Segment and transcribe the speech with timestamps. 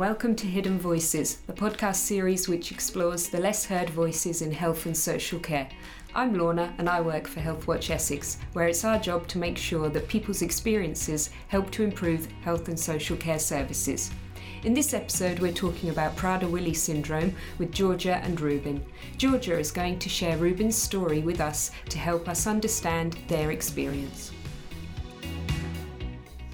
[0.00, 4.86] Welcome to Hidden Voices, the podcast series which explores the less heard voices in health
[4.86, 5.68] and social care.
[6.14, 9.90] I'm Lorna and I work for Healthwatch Essex, where it's our job to make sure
[9.90, 14.10] that people's experiences help to improve health and social care services.
[14.64, 18.82] In this episode, we're talking about Prader-Willi syndrome with Georgia and Reuben.
[19.18, 24.32] Georgia is going to share Reuben's story with us to help us understand their experience.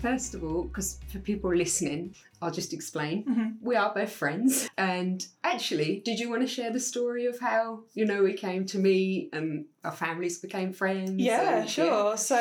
[0.06, 3.24] First of all, because for people listening, I'll just explain.
[3.24, 3.48] Mm-hmm.
[3.60, 4.70] We are both friends.
[4.78, 8.66] And actually, did you want to share the story of how, you know, we came
[8.66, 11.20] to meet and our families became friends?
[11.20, 12.16] Yeah, and- sure.
[12.16, 12.38] So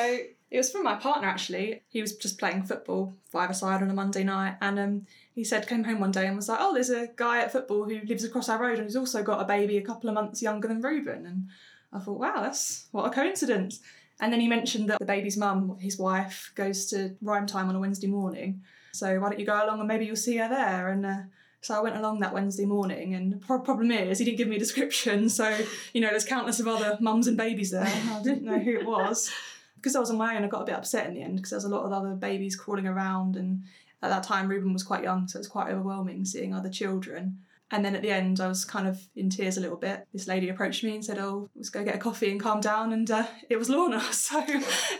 [0.52, 1.82] it was from my partner actually.
[1.90, 5.68] He was just playing football five aside on a Monday night, and um, he said
[5.68, 8.24] came home one day and was like, "Oh, there's a guy at football who lives
[8.24, 10.82] across our road and who's also got a baby a couple of months younger than
[10.82, 11.48] Reuben." And
[11.92, 13.80] I thought, "Wow, that's what a coincidence."
[14.20, 17.76] And then he mentioned that the baby's mum, his wife, goes to rhyme time on
[17.76, 18.62] a Wednesday morning.
[18.94, 20.88] So why don't you go along and maybe you'll see her there?
[20.90, 21.18] And uh,
[21.60, 24.48] so I went along that Wednesday morning, and the pro- problem is he didn't give
[24.48, 25.30] me a description.
[25.36, 25.58] So
[25.94, 27.86] you know, there's countless of other mums and babies there.
[27.86, 29.32] and I didn't know who it was
[29.76, 30.46] because I was on my own.
[30.46, 32.16] I got a bit upset in the end because there was a lot of other
[32.16, 33.64] babies crawling around, and
[34.02, 37.40] at that time Reuben was quite young, so it was quite overwhelming seeing other children.
[37.72, 40.06] And then at the end, I was kind of in tears a little bit.
[40.14, 42.94] This lady approached me and said, "Oh, let's go get a coffee and calm down."
[42.94, 44.00] And uh, it was Lorna.
[44.12, 44.44] So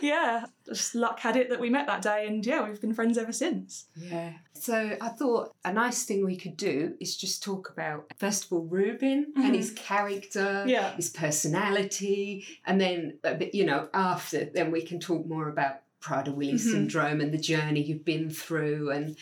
[0.02, 3.18] yeah, just luck had it that we met that day, and yeah, we've been friends
[3.18, 3.86] ever since.
[3.96, 4.32] Yeah.
[4.54, 8.52] So I thought a nice thing we could do is just talk about, first of
[8.52, 10.68] all, Reuben and his character, Mm-hmm.
[10.68, 10.94] Yeah.
[10.96, 13.18] his personality, and then,
[13.52, 16.70] you know, after, then we can talk more about Prader-Willi Mm-hmm.
[16.70, 19.16] syndrome and the journey you've been through and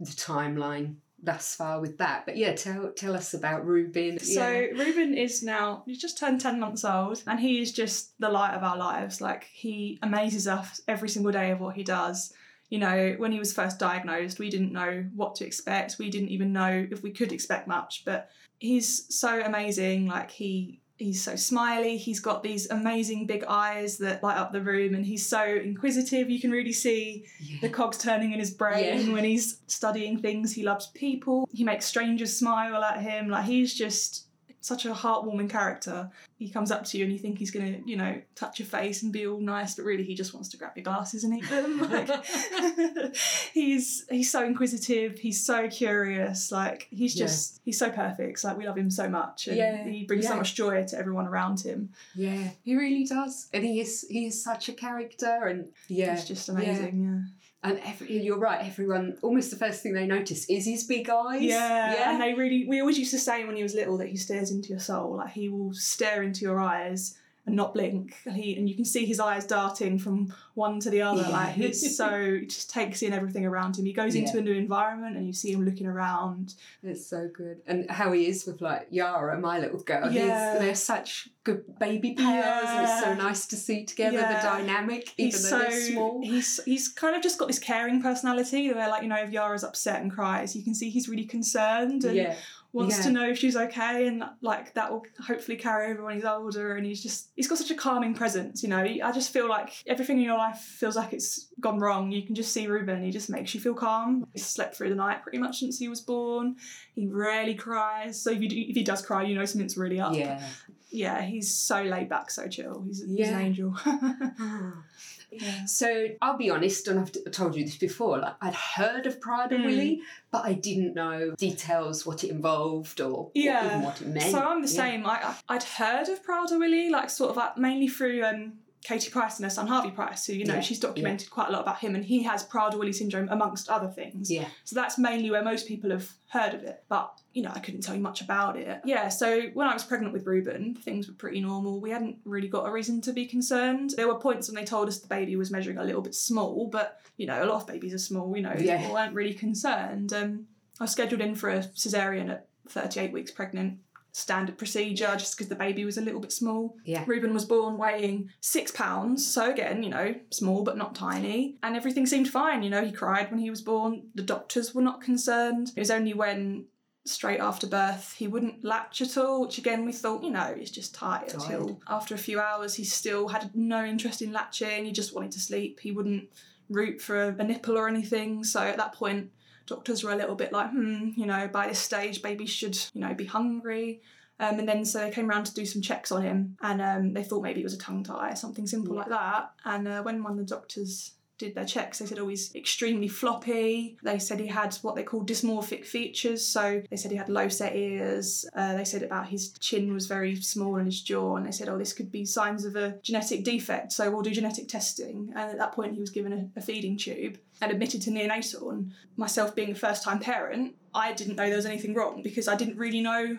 [0.00, 2.24] the timeline thus far with that.
[2.26, 4.18] But yeah, tell tell us about Reuben.
[4.18, 4.82] So yeah.
[4.82, 8.54] Reuben is now he's just turned ten months old, and he is just the light
[8.54, 9.20] of our lives.
[9.20, 12.32] Like he amazes us every single day of what he does.
[12.70, 15.96] You know, when he was first diagnosed, we didn't know what to expect.
[15.98, 18.04] We didn't even know if we could expect much.
[18.04, 20.06] But he's so amazing.
[20.06, 21.96] Like he he's so smiley.
[21.96, 26.28] He's got these amazing big eyes that light up the room, and he's so inquisitive.
[26.28, 27.24] You can really see
[27.60, 29.12] the cogs turning in his brain Yeah.
[29.12, 30.52] when he's studying things.
[30.52, 31.48] He loves people.
[31.52, 33.28] He makes strangers smile at him.
[33.28, 34.26] Like he's just
[34.60, 36.10] such a heartwarming character.
[36.36, 39.02] He comes up to you and you think he's gonna, you know, touch your face
[39.02, 41.48] and be all nice, but really he just wants to grab your glasses and eat
[41.48, 41.78] them.
[41.90, 42.08] Like
[43.54, 45.18] he's he's so inquisitive.
[45.18, 46.50] He's so curious.
[46.52, 47.26] Like he's Yeah.
[47.26, 48.42] just he's so perfect.
[48.44, 51.26] Like we love him so much, and Yeah, he brings so much joy to everyone
[51.26, 51.90] around him.
[52.14, 56.24] yeah, he really does, and he is he is such a character, and yeah, It's
[56.26, 56.54] just yeah.
[56.54, 57.04] amazing.
[57.04, 57.20] yeah.
[57.62, 58.64] And every, you're right.
[58.64, 61.42] Everyone, almost the first thing they notice is his big eyes.
[61.42, 62.10] Yeah, yeah.
[62.12, 62.66] and they really.
[62.68, 65.16] We always used to say when he was little that he stares into your soul.
[65.16, 67.16] Like he will stare into your eyes
[67.48, 68.14] and not blink.
[68.32, 71.22] He and you can see his eyes darting from one to the other.
[71.22, 71.28] Yeah.
[71.28, 73.84] Like he's so he just takes in everything around him.
[73.84, 76.54] He goes into a new environment and you see him looking around.
[76.82, 77.60] It's so good.
[77.66, 80.10] And how he is with like Yara, my little girl.
[80.10, 80.52] Yeah.
[80.52, 84.40] He's, they're such good baby pairs and it's so nice to see together Yeah.
[84.40, 86.20] the dynamic, even He's though so they're small.
[86.22, 89.64] he's he's kind of just got this caring personality where like you know if Yara's
[89.64, 92.34] upset and cries, you can see he's really concerned and yeah.
[92.74, 93.02] Wants Yeah.
[93.04, 96.76] to know if she's okay and like that will hopefully carry over when he's older
[96.76, 98.78] and he's just he's got such a calming presence you know?
[98.78, 102.12] I just feel like everything in your life feels like it's gone wrong.
[102.12, 104.26] You can just see reuben he just makes you feel calm.
[104.34, 106.56] He's slept through the night pretty much since he was born.
[106.94, 108.20] He rarely cries.
[108.20, 110.14] So if, you do, if he does cry you know something's really up.
[110.14, 110.46] Yeah.
[110.90, 112.82] yeah he's so laid back so chill.
[112.86, 114.84] He's, he's an angel ah.
[115.30, 115.64] Yeah.
[115.66, 118.18] So I'll be honest, and I've told you this before.
[118.18, 120.00] Like I'd heard of Prader Willi,
[120.30, 123.66] but I didn't know details, what it involved, or what- Yeah.
[123.66, 124.30] even what it meant.
[124.30, 124.74] So I'm the Yeah.
[124.84, 125.06] same.
[125.06, 129.10] I, I- I'd heard of Prader Willi, like sort of like mainly through um, Katie
[129.10, 131.62] Price and her son Harvey Price, who you know Yeah, she's documented quite a lot
[131.62, 134.30] about him, and he has Prader-Willi syndrome amongst other things.
[134.30, 134.48] Yeah.
[134.64, 136.84] So that's mainly where most people have heard of it.
[136.88, 138.80] But you know, I couldn't tell you much about it.
[138.84, 139.08] Yeah.
[139.08, 141.80] So when I was pregnant with Reuben, things were pretty normal.
[141.80, 143.94] We hadn't really got a reason to be concerned.
[143.96, 146.68] There were points when they told us the baby was measuring a little bit small,
[146.68, 148.34] but you know, a lot of babies are small.
[148.36, 148.86] You know, Yeah.
[148.86, 150.12] we weren't really concerned.
[150.12, 150.46] Um,
[150.80, 153.78] I was scheduled in for a cesarean at 38 weeks pregnant.
[154.18, 156.76] Standard procedure, just because the baby was a little bit small.
[156.84, 157.04] Yeah.
[157.06, 161.56] Reuben was born weighing six pounds, so again, you know, small but not tiny.
[161.62, 162.64] And everything seemed fine.
[162.64, 164.08] You know, he cried when he was born.
[164.16, 165.70] The doctors were not concerned.
[165.76, 166.66] It was only when
[167.06, 170.72] straight after birth he wouldn't latch at all, which again we thought, you know, he's
[170.72, 171.28] just tired.
[171.28, 171.76] Tired.
[171.88, 175.40] After a few hours he still had no interest in latching, he just wanted to
[175.40, 175.78] sleep.
[175.80, 176.28] He wouldn't
[176.68, 178.42] root for a, a nipple or anything.
[178.42, 179.30] So at that point
[179.68, 183.00] doctors were a little bit like, hmm, you know, by this stage babies should, you
[183.00, 184.00] know, be hungry.
[184.40, 187.12] Um, and then so they came around to do some checks on him, and um,
[187.12, 189.50] they thought maybe it was a tongue tie, something simple like that.
[189.64, 193.08] And uh, when one of the doctors did their checks, they said, oh, he's extremely
[193.08, 193.96] floppy.
[194.02, 196.46] They said he had what they call dysmorphic features.
[196.46, 198.44] So they said he had low set ears.
[198.54, 201.36] Uh, they said about his chin was very small and his jaw.
[201.36, 203.92] And they said, oh, this could be signs of a genetic defect.
[203.92, 205.32] So we'll do genetic testing.
[205.34, 208.72] And at that point, he was given a, a feeding tube and admitted to neonatal.
[208.72, 212.48] And myself being a first time parent, I didn't know there was anything wrong because
[212.48, 213.38] I didn't really know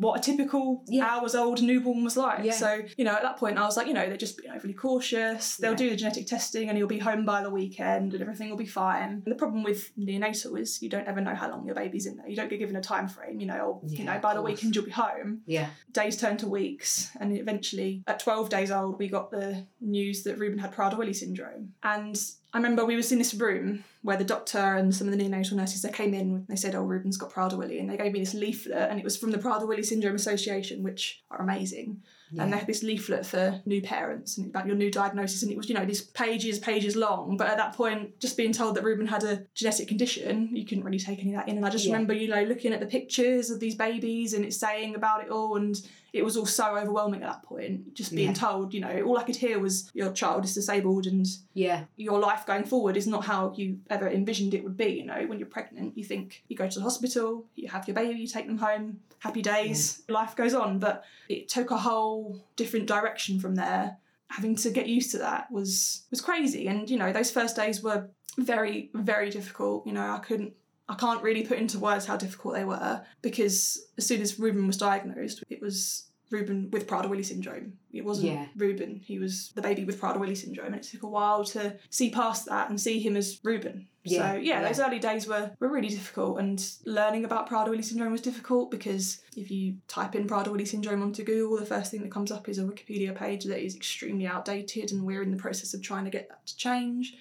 [0.00, 1.04] what a typical Yeah.
[1.04, 2.42] hours old newborn was like.
[2.42, 2.52] Yeah.
[2.52, 4.72] So, you know, at that point I was like, you know, they're just being overly
[4.72, 5.56] cautious.
[5.58, 5.76] They'll Yeah.
[5.76, 8.64] do the genetic testing and you'll be home by the weekend and everything will be
[8.66, 9.02] fine.
[9.10, 12.16] And the problem with neonatal is you don't ever know how long your baby's in
[12.16, 12.26] there.
[12.28, 14.74] You don't get given a time frame, you know, or, you know, by the weekend
[14.74, 15.42] you'll be home.
[15.46, 15.68] Yeah.
[15.92, 20.38] Days turn to weeks and eventually at 12 days old we got the news that
[20.38, 21.74] Reuben had Prader-Willi syndrome.
[21.82, 22.18] And
[22.52, 25.52] I remember we was in this room where the doctor and some of the neonatal
[25.52, 26.46] nurses they came in.
[26.48, 29.16] They said, "Oh, Reuben's got Prader-Willi," and they gave me this leaflet, and it was
[29.16, 32.02] from the Prader-Willi Syndrome Association, which are amazing.
[32.38, 35.56] And they had this leaflet for new parents and about your new diagnosis, and it
[35.56, 37.36] was you know these pages, pages long.
[37.36, 40.84] But at that point, just being told that Reuben had a genetic condition, you couldn't
[40.84, 41.56] really take any of that in.
[41.56, 41.92] And I just Yeah.
[41.92, 45.30] remember you know looking at the pictures of these babies and it's saying about it
[45.30, 45.76] all, and
[46.12, 47.94] it was all so overwhelming at that point.
[47.94, 48.34] Just being Yeah.
[48.34, 51.84] told, you know, all I could hear was your child is disabled and Yeah.
[51.96, 54.86] your life going forward is not how you ever envisioned it would be.
[55.00, 57.94] You know, when you're pregnant, you think you go to the hospital, you have your
[57.94, 60.78] baby, you take them home, happy days, life goes on.
[60.78, 63.98] But it took a whole different direction from there.
[64.28, 66.66] Having to get used to that was was crazy.
[66.68, 68.08] And you know, those first days were
[68.38, 69.86] very very difficult.
[69.86, 70.54] You know, I couldn't.
[70.90, 74.66] I can't really put into words how difficult they were because as soon as Reuben
[74.66, 77.74] was diagnosed, it was Reuben with Prader-Willi syndrome.
[77.92, 78.46] It wasn't Yeah.
[78.56, 79.00] Reuben.
[79.04, 82.46] He was the baby with Prader-Willi syndrome, and it took a while to see past
[82.46, 83.88] that and see him as Reuben.
[84.04, 84.68] Yeah, So yeah, yeah.
[84.68, 89.20] those early days were, were really difficult, and learning about Prader-Willi syndrome was difficult because
[89.36, 92.58] if you type in Prader-Willi syndrome onto Google, the first thing that comes up is
[92.58, 96.10] a Wikipedia page that is extremely outdated, and we're in the process of trying to
[96.10, 97.16] get that to change.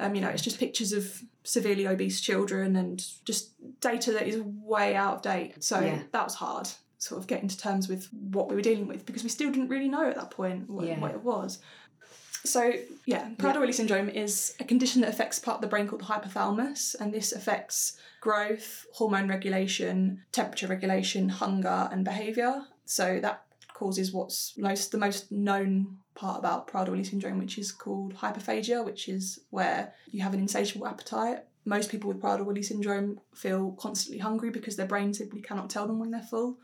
[0.00, 3.50] Um, you know, it's just pictures of severely obese children and just
[3.80, 5.62] data that is way out of date.
[5.62, 6.02] So Yeah.
[6.12, 6.68] that was hard,
[6.98, 9.68] sort of getting to terms with what we were dealing with because we still didn't
[9.68, 10.98] really know at that point what, Yeah.
[10.98, 11.58] what it was.
[12.44, 12.72] So
[13.04, 16.94] yeah, Prader-Willi syndrome is a condition that affects part of the brain called the hypothalamus,
[16.98, 22.64] and this affects growth, hormone regulation, temperature regulation, hunger, and behaviour.
[22.86, 23.44] So that
[23.80, 29.08] causes what's most the most known part about Prader-Willi syndrome, which is called hyperphagia, which
[29.08, 31.38] is where you have an insatiable appetite.
[31.64, 35.98] Most people with Prader-Willi syndrome feel constantly hungry because their brain simply cannot tell them
[35.98, 36.58] when they're full.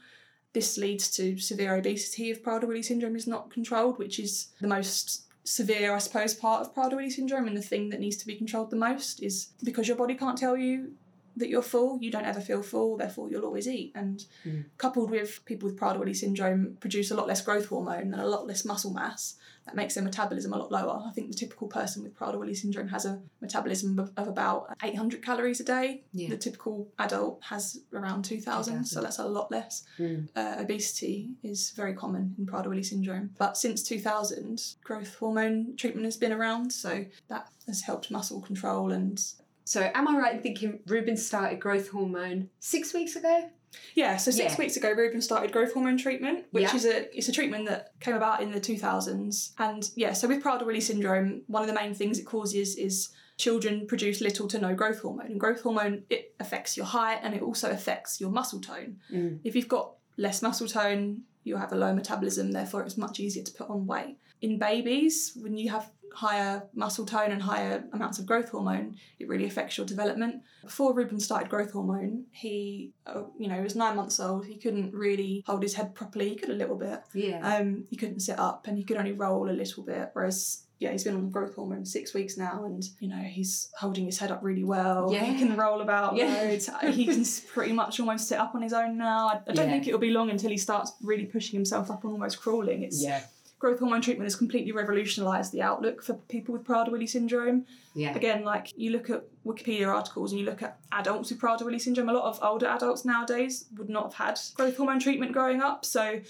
[0.53, 5.23] This leads to severe obesity if Prader-Willi syndrome is not controlled, which is the most
[5.45, 8.71] severe, I suppose, part of Prader-Willi syndrome and the thing that needs to be controlled
[8.71, 10.93] the most is because your body can't tell you
[11.37, 13.93] that you're full, you don't ever feel full, therefore you'll always eat.
[13.95, 14.65] And Mm.
[14.79, 18.47] coupled with people with Prader-Willi syndrome produce a lot less growth hormone and a lot
[18.47, 19.35] less muscle mass,
[19.67, 21.03] that makes their metabolism a lot lower.
[21.07, 25.23] I think the typical person with Prader-Willi syndrome has a metabolism of, of about 800
[25.23, 26.05] calories a day.
[26.13, 26.29] Yeah.
[26.31, 30.29] The typical adult has around 2,000, so that's a lot less Mm.
[30.37, 33.31] uh, obesity is very common in Prader-Willi syndrome.
[33.39, 38.93] But since 2000, growth hormone treatment has been around, so that has helped muscle control
[38.93, 39.21] and
[39.67, 43.51] So am I right in thinking Reuben started growth hormone six weeks ago?
[43.95, 44.17] yeah.
[44.17, 44.59] So six Yeah.
[44.59, 46.77] weeks ago, Reuben started growth hormone treatment, which Yeah.
[46.77, 49.53] is a it's a treatment that came about in the 2000s.
[49.59, 53.87] And yeah, so with Prader-Willi syndrome, one of the main things it causes is children
[53.87, 57.43] produce little to no growth hormone, and growth hormone it affects your height and it
[57.43, 59.01] also affects your muscle tone.
[59.13, 59.41] Mm.
[59.45, 63.43] If you've got less muscle tone, you'll have a low metabolism, therefore it's much easier
[63.43, 64.17] to put on weight.
[64.41, 69.29] In babies, when you have higher muscle tone and higher amounts of growth hormone, it
[69.29, 70.43] really affects your development.
[70.63, 74.47] Before Reuben started growth hormone, he, uh, you know, he was nine months old.
[74.47, 76.31] He couldn't really hold his head properly.
[76.31, 77.01] He could a little bit.
[77.15, 77.41] Yeah.
[77.57, 80.09] Um, he couldn't sit up, and he could only roll a little bit.
[80.15, 84.07] Whereas, yeah, he's been on growth hormone six weeks now, and you know he's holding
[84.07, 85.11] his head up really well.
[85.13, 85.25] Yeah.
[85.25, 86.51] He can roll about Yeah.
[86.91, 89.29] he can pretty much almost sit up on his own now.
[89.29, 89.73] I, I don't Yeah.
[89.73, 92.83] think it'll be long until he starts really pushing himself up and almost crawling.
[92.83, 93.23] It's yeah.
[93.59, 97.65] Growth hormone treatment has completely revolutionised the outlook for people with Prader-Willi syndrome.
[97.95, 98.15] Yeah.
[98.15, 102.11] Again, like you look at Wikipedia articles and you look at adults with Prader-Willi syndrome,
[102.11, 105.87] a lot of older adults nowadays would not have had growth hormone treatment growing up.
[105.87, 106.21] So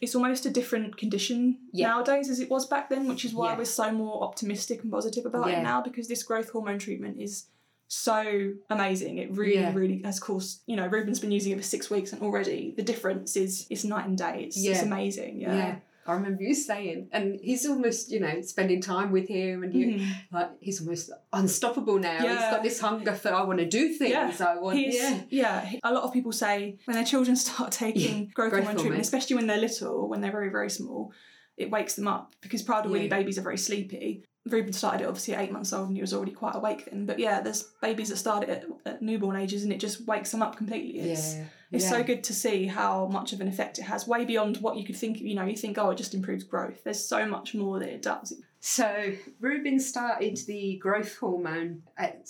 [0.00, 1.88] it's almost a different condition Yeah.
[1.88, 3.58] nowadays as it was back then, which is why Yeah.
[3.58, 5.60] we're so more optimistic and positive about Yeah.
[5.60, 7.44] it now because this growth hormone treatment is
[7.88, 9.18] so amazing.
[9.18, 12.22] It really, really has caused, you know, Reuben's been using it for six weeks and
[12.22, 14.44] already the difference is is night and day.
[14.46, 14.82] It's, it's Yeah.
[14.82, 15.40] amazing.
[15.42, 15.76] Yeah.
[16.06, 16.12] Yeah.
[16.12, 19.86] I remember you saying, and he's almost, you know, spending time with him, and you,
[19.98, 20.06] Mhm.
[20.32, 22.18] like, he's almost unstoppable now.
[22.18, 24.10] He's got this hunger for, I want to do things.
[24.10, 24.34] Yeah.
[24.48, 25.20] I want, He's, yeah.
[25.30, 25.72] yeah.
[25.84, 29.36] A lot of people say when their children start taking growth, growth hormone treatment, especially
[29.36, 31.12] when they're little, when they're very, very small,
[31.56, 33.16] it wakes them up because Prader-Willi Yeah.
[33.18, 34.24] babies are very sleepy.
[34.46, 37.04] Reuben started it obviously at eight months old and he was already quite awake then.
[37.04, 40.30] But yeah, there's babies that start it at, at newborn ages and it just wakes
[40.30, 40.98] them up completely.
[41.00, 41.44] It's, yeah.
[41.72, 41.90] it's yeah.
[41.90, 44.84] so good to see how much of an effect it has, way beyond what you
[44.84, 45.20] could think.
[45.20, 46.82] You know, you think, oh, it just improves growth.
[46.84, 48.32] There's so much more that it does.
[48.60, 52.28] So Reuben started the growth hormone at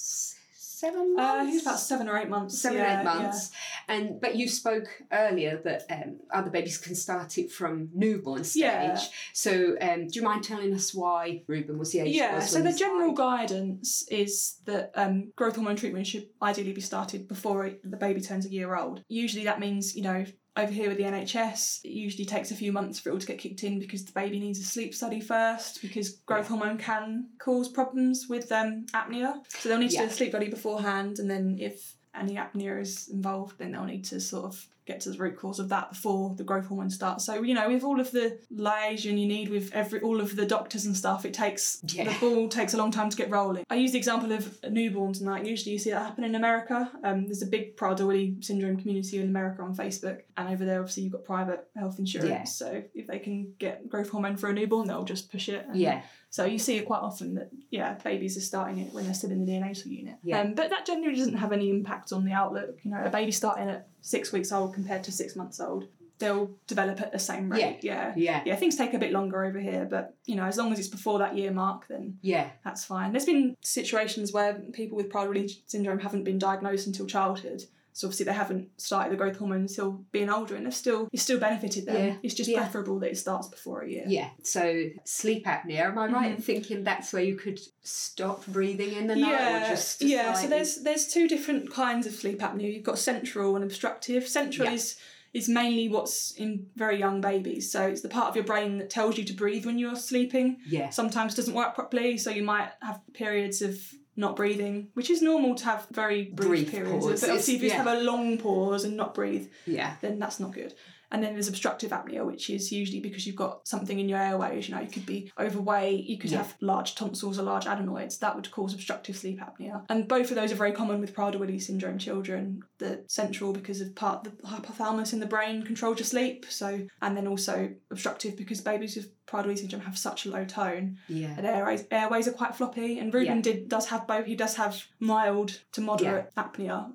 [0.80, 1.48] seven Uh, months.
[1.50, 2.58] he was about seven or eight months.
[2.64, 3.50] seven yeah, eight months
[3.88, 4.88] and but you spoke
[5.24, 7.72] earlier that um, other babies can start it from
[8.02, 9.00] newborn stage Yeah.
[9.32, 12.72] so um, do you mind telling us why Reuben was the age Yeah, so the
[12.84, 13.48] general started?
[13.48, 13.88] guidance
[14.24, 14.32] is
[14.64, 18.74] that um, growth hormone treatment should ideally be started before the baby turns a year
[18.76, 19.02] old.
[19.08, 20.24] Usually that means, you know,
[20.56, 23.26] over here with the NHS, it usually takes a few months for it all to
[23.26, 27.28] get kicked in because the baby needs a sleep study first because growth hormone can
[27.38, 29.34] cause problems with um, apnea.
[29.48, 30.02] So they'll need to Yeah.
[30.02, 34.04] do a sleep study beforehand and then if any apnea is involved, then they'll need
[34.06, 37.24] to sort of get to the root cause of that before the growth hormone starts.
[37.24, 40.46] So, you know, with all of the liaison you need with every all of the
[40.46, 42.12] doctors and stuff, it takes Yeah.
[42.12, 43.64] the ball takes a long time to get rolling.
[43.70, 46.90] I use the example of newborns and like usually you see that happen in America.
[47.04, 51.04] Um, there's a big Prader-Willi syndrome community in America on Facebook, and over there obviously
[51.04, 52.30] you've got private health insurance.
[52.30, 52.44] Yeah.
[52.44, 55.66] So if they can get growth hormone for a newborn, they'll just push it.
[55.74, 59.14] yeah so you see it quite often that yeah, babies are starting it when they're
[59.14, 60.14] still in the neonatal unit.
[60.22, 60.40] Yeah.
[60.40, 62.78] Um, but that generally doesn't have any impact on the outlook.
[62.84, 65.88] You know, a baby starting at six weeks old compared to six months old,
[66.18, 67.60] they'll develop at the same rate.
[67.60, 67.76] Yeah.
[67.82, 68.12] yeah
[68.44, 70.88] Yeah, things take a bit longer over here, but you know, as long as it's
[70.88, 73.12] before that year mark, then yeah that's fine.
[73.12, 77.64] There's been situations where people with Prader-Willi syndrome haven't been diagnosed until childhood.
[78.00, 81.20] So obviously they haven't started the growth hormone until being older, and they're still you're
[81.20, 82.06] still benefited there.
[82.08, 82.16] Yeah.
[82.22, 82.60] It's just Yeah.
[82.60, 84.04] preferable that it starts before a year.
[84.08, 86.36] yeah so sleep apnea am I right Mhm.
[86.36, 90.32] in thinking that's where you could stop breathing in the night yeah, or just yeah.
[90.32, 92.72] So there's there's two different kinds of sleep apnea.
[92.72, 94.26] You've got central and obstructive.
[94.26, 94.74] Central Yeah.
[94.74, 94.96] is
[95.32, 97.70] is mainly what's in very young babies.
[97.70, 100.56] So it's the part of your brain that tells you to breathe when you're sleeping.
[100.66, 103.78] yeah Sometimes doesn't work properly, so you might have periods of
[104.20, 107.04] not breathing, which is normal to have very brief, Brief periods.
[107.04, 107.84] pauses, But obviously, if you just yeah.
[107.90, 110.72] have a long pause and not breathe, yeah then that's not good.
[111.12, 114.68] And then there's obstructive apnea, which is usually because you've got something in your airways.
[114.68, 116.38] You know, you could be overweight, you could Yeah.
[116.38, 118.18] have large tonsils or large adenoids.
[118.18, 119.84] That would cause obstructive sleep apnea.
[119.88, 122.62] And both of those are very common with Prader-Willi syndrome children.
[122.78, 126.46] The central because of part the hypothalamus in the brain controls your sleep.
[126.48, 130.98] So, and then also obstructive because babies with Prader-Willi syndrome have such a low tone
[131.08, 132.98] yeah and airways airways are quite floppy.
[132.98, 133.42] And Reuben Yeah.
[133.42, 134.26] did does have both.
[134.26, 136.92] He does have mild to moderate apnea,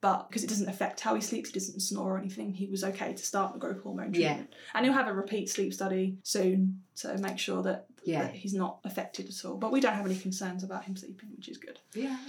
[0.00, 2.52] but because it doesn't affect how he sleeps, he doesn't snore or anything.
[2.54, 4.28] He was okay to start the growth hormone Yeah.
[4.28, 8.22] treatment, and he'll have a repeat sleep study soon to make sure that, Yeah.
[8.22, 9.56] that he's not affected at all.
[9.56, 11.80] But we don't have any concerns about him sleeping, which is good.
[11.94, 12.16] yeah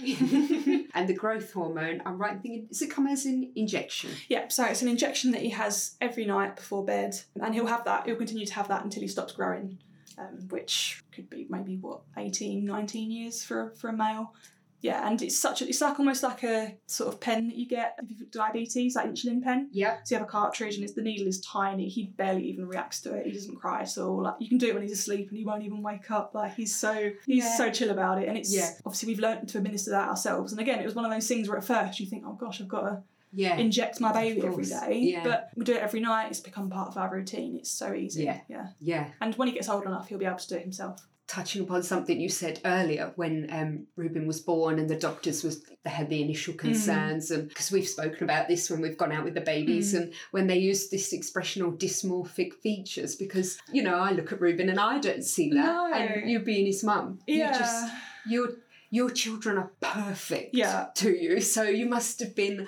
[0.94, 4.64] and the growth hormone I'm right thinking does it come as an injection Yeah, so
[4.64, 8.06] it's an injection that he has every night before bed, and he'll have that.
[8.06, 9.78] He'll continue to have that until he stops growing,
[10.18, 14.34] um, which could be maybe what 18, 19 years for for a male.
[14.82, 17.66] Yeah, and it's such a, it's like almost like a sort of pen that you
[17.68, 19.68] get if you've got diabetes, like insulin pen.
[19.72, 21.88] yeah So you have a cartridge and it's, the needle is tiny.
[21.88, 23.26] He barely even reacts to it.
[23.26, 24.22] He doesn't cry at all.
[24.22, 26.34] Like you can do it when he's asleep and he won't even wake up.
[26.34, 27.56] Like he's so he's Yeah.
[27.56, 28.28] so chill about it.
[28.28, 28.70] And it's Yeah.
[28.86, 30.52] obviously we've learned to administer that ourselves.
[30.52, 32.60] And again, it was one of those things where at first you think, oh gosh,
[32.60, 34.98] I've got to yeah inject my baby every day.
[35.02, 35.22] yeah.
[35.22, 36.28] But we do it every night.
[36.30, 37.56] It's become part of our routine.
[37.56, 38.24] It's so easy.
[38.24, 38.40] Yeah.
[38.48, 38.66] Yeah.
[38.80, 41.06] yeah And when he gets old enough, he'll be able to do it himself.
[41.30, 45.62] Touching upon something you said earlier when um, Reuben was born and the doctors was
[45.84, 49.22] they had the initial concerns and because we've spoken about this when we've gone out
[49.22, 53.94] with the babies and when they use this expression of dysmorphic features because you know
[53.94, 55.92] I look at Reuben and I don't see that No.
[55.94, 57.56] and you being his mum you Yeah.
[57.56, 57.92] just
[58.28, 58.48] your
[58.90, 60.86] your children are perfect Yeah.
[60.96, 62.66] to you so you must have been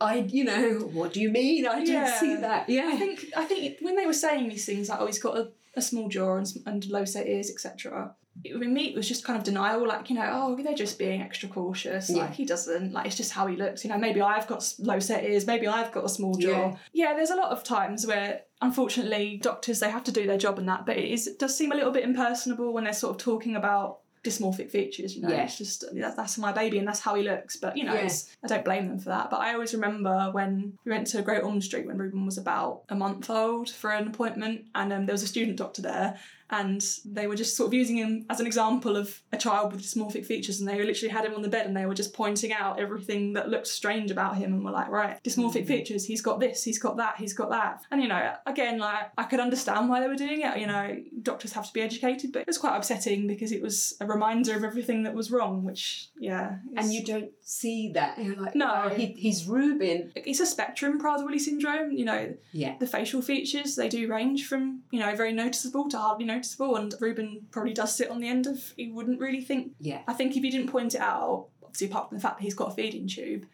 [0.00, 2.18] I you know what do you mean I don't Yeah.
[2.18, 5.06] see that yeah I think I think when they were saying these things like oh
[5.06, 8.14] he's got a, a small jaw and, and low set ears etc.
[8.44, 10.98] It, with me it was just kind of denial like you know oh they're just
[10.98, 12.22] being extra cautious Yeah.
[12.22, 15.00] like he doesn't like it's just how he looks you know maybe I've got low
[15.00, 16.76] set ears maybe I've got a small jaw Yeah.
[16.92, 20.58] yeah there's a lot of times where unfortunately doctors they have to do their job
[20.60, 23.14] and that but it is it does seem a little bit impersonable when they're sort
[23.16, 25.44] of talking about dysmorphic features you know Yeah.
[25.44, 28.08] it's just that, that's my baby and that's how he looks but you know Yeah.
[28.44, 29.30] I don't blame them for that.
[29.30, 32.82] But I always remember when we went to Great Ormond Street when Reuben was about
[32.90, 36.18] a month old for an appointment, and um, there was a student doctor there,
[36.50, 39.82] and they were just sort of using him as an example of a child with
[39.82, 42.52] dysmorphic features, and they literally had him on the bed and they were just pointing
[42.52, 45.68] out everything that looked strange about him, and were like, right, dysmorphic mm.
[45.68, 49.10] features, he's got this, he's got that, he's got that, and you know, again, like
[49.16, 50.58] I could understand why they were doing it.
[50.58, 53.96] You know, doctors have to be educated, but it was quite upsetting because it was
[54.00, 58.36] a reminder of everything that was wrong, which yeah, and you don't see that you're
[58.36, 58.82] like No.
[58.84, 63.76] oh, he, he's Reuben it's a spectrum Prader-Willi syndrome you know yeah the facial features
[63.76, 66.76] they do range from you know very noticeable to hardly noticeable noticeable.
[66.76, 68.72] And Reuben probably does sit on the end of.
[68.76, 69.72] He wouldn't really think.
[69.78, 70.02] Yeah.
[70.08, 72.54] I think if you didn't point it out, obviously apart from the fact that he's
[72.54, 73.46] got a feeding tube,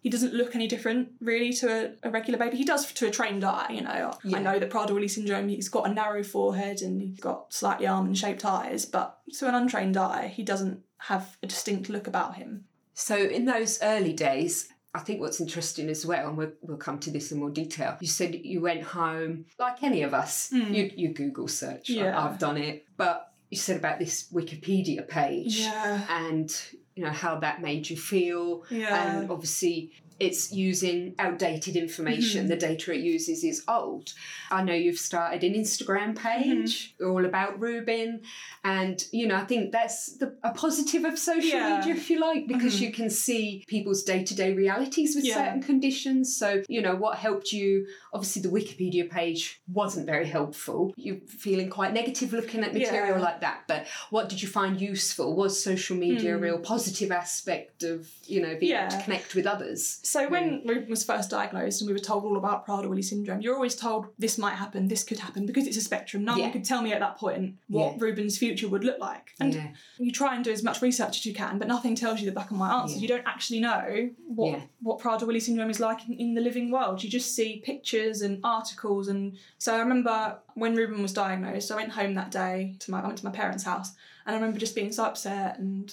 [0.00, 2.58] he doesn't look any different really to a, a regular baby.
[2.58, 4.12] He does to a trained eye, you know.
[4.22, 4.36] Yeah.
[4.36, 8.18] I know that Prader-Willi syndrome, he's got a narrow forehead and he's got slightly almond
[8.18, 12.64] shaped eyes, but to an untrained eye, he doesn't have a distinct look about him.
[12.92, 16.98] So in those early days, I think what's interesting as well, and we'll, we'll come
[17.00, 17.96] to this in more detail.
[18.00, 20.50] You said you went home like any of us.
[20.54, 20.72] Mm.
[20.74, 21.90] You you Google search.
[21.90, 22.24] I- Yeah.
[22.24, 26.06] I've done it, but you said about this Wikipedia page Yeah.
[26.08, 26.48] and
[26.94, 29.16] you know how that made you feel, Yeah.
[29.18, 32.40] and obviously it's using outdated information.
[32.42, 32.48] Mm-hmm.
[32.48, 34.12] The data it uses is old.
[34.50, 37.10] I know you've started an Instagram page Mm-hmm.
[37.10, 38.20] all about Reuben,
[38.62, 41.64] and you know I think that's the, a positive of social Yeah.
[41.80, 41.88] Mm-hmm.
[41.88, 45.34] media, if you like, because you can see people's day to day realities with Yeah.
[45.34, 46.36] certain conditions.
[46.36, 47.86] So you know what helped you.
[48.12, 50.92] Obviously, the Wikipedia page wasn't very helpful.
[50.96, 53.22] You're feeling quite negative looking at material Yeah.
[53.22, 53.64] like that.
[53.66, 55.34] But what did you find useful?
[55.36, 56.44] Was social media a Hmm.
[56.44, 60.00] real positive aspect of you know being able to connect with others?
[60.04, 60.32] So hmm.
[60.32, 63.74] when Reuben was first diagnosed and we were told all about Prader-Willi syndrome, you're always
[63.74, 66.24] told this might happen, this could happen because it's a spectrum.
[66.24, 66.44] No Yeah.
[66.44, 67.98] one could tell me at that point what Yeah.
[68.00, 69.30] Reuben's future would look like.
[69.40, 69.68] And Yeah.
[69.98, 72.32] you try and do as much research as you can, but nothing tells you the
[72.32, 73.00] black and white answers.
[73.00, 77.02] You don't actually know what what Prader-Willi syndrome is like in, in the living world.
[77.02, 79.08] You just see pictures and articles.
[79.08, 83.00] And so I remember when Reuben was diagnosed, I went home that day to my
[83.00, 83.92] I went to my parents' house,
[84.26, 85.58] and I remember just being so upset.
[85.58, 85.92] And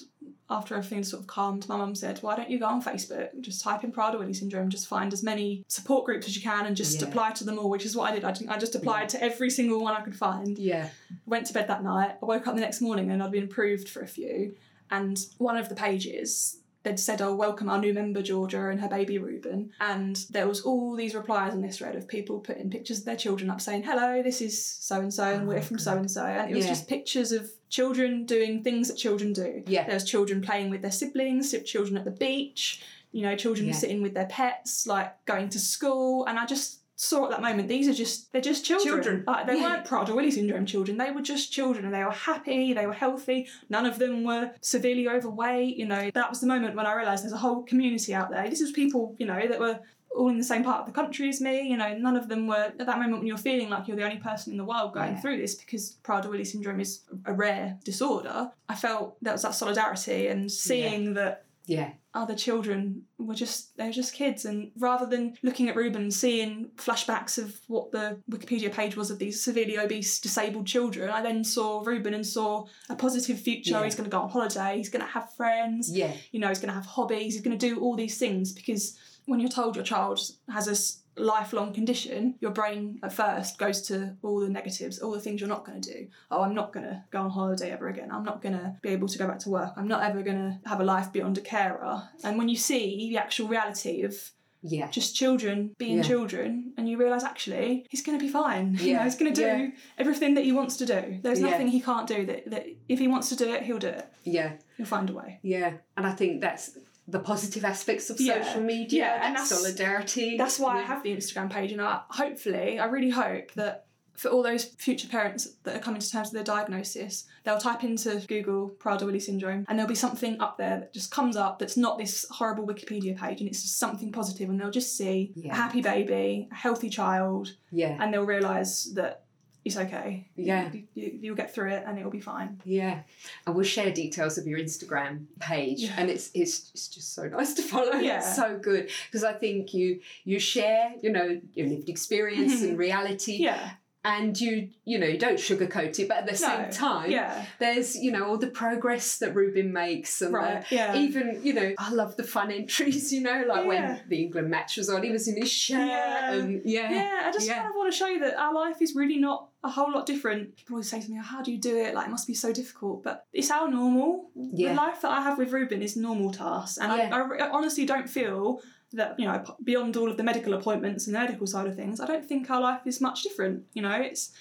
[0.52, 3.30] after everything sort of calmed, my mum said, "Why don't you go on Facebook?
[3.42, 4.70] Just type in Prader-Willi syndrome.
[4.70, 7.08] Just find as many support groups as you can, and just Yeah.
[7.08, 8.26] apply to them all." Which is what I did.
[8.26, 10.90] I, didn't- I just applied to every single one I could find Yeah.
[11.26, 12.18] went to bed that night.
[12.22, 14.56] I woke up the next morning and I'd been approved for a few.
[14.90, 18.88] And one of the pages, they'd said, Oh, welcome our new member, Georgia, and her
[18.88, 19.72] baby Reuben.
[19.80, 23.16] And there was all these replies on this thread of people putting pictures of their
[23.16, 26.10] children up saying, Hello, this is so and so, and Oh, we're from so and
[26.10, 26.26] so.
[26.26, 26.72] And it was Yeah.
[26.72, 29.64] just pictures of children doing things that children do.
[29.68, 29.86] Yeah.
[29.86, 33.74] There was children playing with their siblings, children at the beach, you know, children Yeah.
[33.74, 36.26] sitting with their pets, like going to school.
[36.26, 38.94] And I just saw at that moment, these are just, they're just children.
[39.02, 39.24] Children.
[39.26, 39.64] Like, they Yeah.
[39.74, 40.98] weren't Prader-Willi syndrome children.
[40.98, 43.48] They were just children and they were happy, they were healthy.
[43.70, 45.78] None of them were severely overweight.
[45.78, 48.48] You know, that was the moment when I realised there's a whole community out there.
[48.48, 49.80] This was people, you know, that were
[50.16, 51.62] all in the same part of the country as me.
[51.68, 54.04] You know, none of them were at that moment when you're feeling like you're the
[54.04, 55.22] only person in the world going Yeah.
[55.22, 58.52] through this because Prader-Willi syndrome is a rare disorder.
[58.70, 61.92] I felt that was that solidarity and seeing that Yeah.
[62.14, 66.14] other children were just they were just kids and rather than looking at Reuben and
[66.14, 71.22] seeing flashbacks of what the Wikipedia page was of these severely obese disabled children I
[71.22, 73.84] then saw Reuben and saw a positive future Yeah.
[73.84, 76.12] he's going to go on holiday he's going to have friends Yeah.
[76.32, 78.98] you know he's going to have hobbies he's going to do all these things because
[79.26, 80.20] when you're told your child
[80.50, 80.76] has a
[81.18, 85.50] lifelong condition your brain at first goes to all the negatives all the things you're
[85.50, 88.24] not going to do oh i'm not going to go on holiday ever again i'm
[88.24, 90.70] not going to be able to go back to work i'm not ever going to
[90.70, 94.16] have a life beyond a carer and when you see the actual reality of
[94.64, 94.90] Yeah.
[94.90, 96.04] just children being Yeah.
[96.04, 99.04] children and you realise actually he's going to be fine you know Yeah.
[99.04, 99.68] he's going to do Yeah.
[99.98, 101.48] everything that he wants to do there's Yeah.
[101.50, 104.08] nothing he can't do that, that if he wants to do it he'll do it
[104.24, 104.54] Yeah.
[104.78, 105.74] he'll find a way Yeah.
[105.98, 106.78] And I think that's
[107.12, 108.44] the positive aspects of Yeah.
[108.44, 109.04] social media.
[109.06, 110.38] Yeah, and that's- solidarity.
[110.38, 114.30] That's why I have the Instagram page, and I hopefully, I really hope that for
[114.30, 118.22] all those future parents that are coming to terms with their diagnosis, they'll type into
[118.28, 121.98] Google Prader-Willi syndrome, and there'll be something up there that just comes up that's not
[121.98, 125.54] this horrible Wikipedia page, and it's just something positive, and they'll just see Yeah.
[125.54, 127.98] a happy baby, a healthy child, Yeah.
[128.00, 129.24] and they'll realise that
[129.64, 130.28] it's okay.
[130.36, 130.72] Yeah.
[130.74, 132.60] you, you, you'll get through it, and it'll be fine.
[132.66, 133.02] Yeah,
[133.46, 135.94] and we'll share details of your Instagram page, Yeah.
[135.98, 137.94] and it's it's it's just so nice to follow.
[137.94, 138.18] Yeah.
[138.18, 142.78] It's so good because I think you you share you know your lived experience and
[142.88, 143.72] reality, Yeah,
[144.04, 147.96] and you you know you don't sugarcoat it, but at the same time, yeah, there's
[147.96, 150.96] you know all the progress that Reuben makes, and right, the, yeah.
[150.96, 153.14] even you know I love the fun entries.
[153.14, 153.68] You know, like Yeah.
[153.68, 156.34] when the England match was on, he was in his shirt, Yeah.
[156.34, 158.96] and yeah, Yeah, I just kind of want to show you that our life is
[158.96, 160.56] really not a whole lot different.
[160.56, 161.94] People always say to me, oh, "How do you do it?
[161.94, 164.30] Like, it must be so difficult." But it's our normal.
[164.36, 164.70] Yeah.
[164.70, 167.16] The life that I have with Reuben is normal to us, and Yeah.
[167.16, 168.62] I, I, honestly don't feel
[168.94, 172.00] that you know beyond all of the medical appointments and the medical side of things,
[172.00, 173.66] I don't think our life is much different.
[173.74, 174.32] You know, it's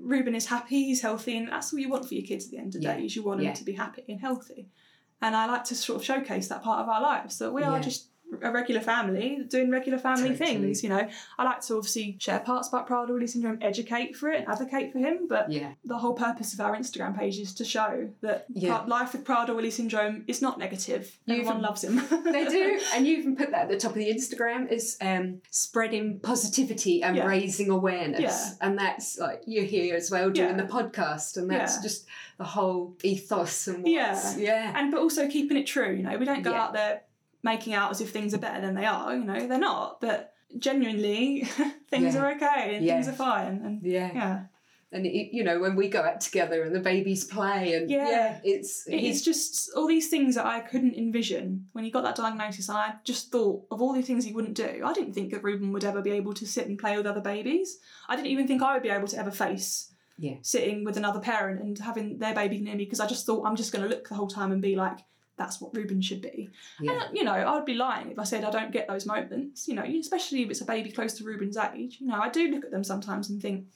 [0.00, 2.58] Reuben is happy, he's healthy, and that's what you want for your kids at the
[2.58, 2.96] end of the Yeah.
[2.96, 3.04] day.
[3.06, 4.68] Is you want them to be happy and healthy.
[5.20, 7.80] And I like to sort of showcase that part of our lives that we are
[7.80, 8.08] just
[8.42, 10.36] a regular family doing regular family Totally.
[10.54, 10.82] things.
[10.82, 14.48] You know, I like to obviously share parts about Prader-Willi syndrome, educate for it, and
[14.48, 15.26] advocate for him.
[15.28, 15.72] But Yeah.
[15.84, 18.82] the whole purpose of our Instagram page is to show that Yeah.
[18.86, 21.18] life with Prader-Willi syndrome is not negative.
[21.26, 22.00] You Everyone even- loves him.
[22.34, 25.40] They do, and you even put that at the top of the Instagram is um,
[25.50, 27.26] spreading positivity and Yeah.
[27.26, 32.06] raising awareness, and that's like you're here as well doing the podcast, and that's just
[32.38, 34.36] the whole ethos and what's, Yeah.
[34.36, 35.92] yeah, and but also keeping it true.
[35.92, 37.02] You know, we don't go out there
[37.44, 39.14] making out as if things are better than they are.
[39.14, 40.00] You know, they're not.
[40.00, 41.42] But genuinely,
[41.90, 42.22] things Yeah.
[42.22, 42.94] are okay and Yeah.
[42.94, 43.60] things are fine.
[43.64, 44.40] And yeah, yeah,
[44.92, 48.40] and it, you know when we go out together and the babies play, and Yeah.
[48.44, 52.16] it's It- it's just all these things that I couldn't envision when he got that
[52.16, 52.68] diagnosis.
[52.68, 54.82] And I just thought of all the things he wouldn't do.
[54.84, 57.20] I didn't think that Reuben would ever be able to sit and play with other
[57.20, 57.78] babies.
[58.08, 60.36] I didn't even think I would be able to ever face Yeah.
[60.42, 63.56] sitting with another parent and having their baby near me because I just thought I'm
[63.56, 64.98] just going to look the whole time and be like,
[65.36, 66.48] that's what Reuben should be.
[66.80, 69.04] yeah, And, you know, I would be lying if I said I don't get those
[69.06, 69.66] moments.
[69.68, 71.98] You know, especially if it's a baby close to Reuben's age.
[72.00, 73.66] You know, I do look at them sometimes and think,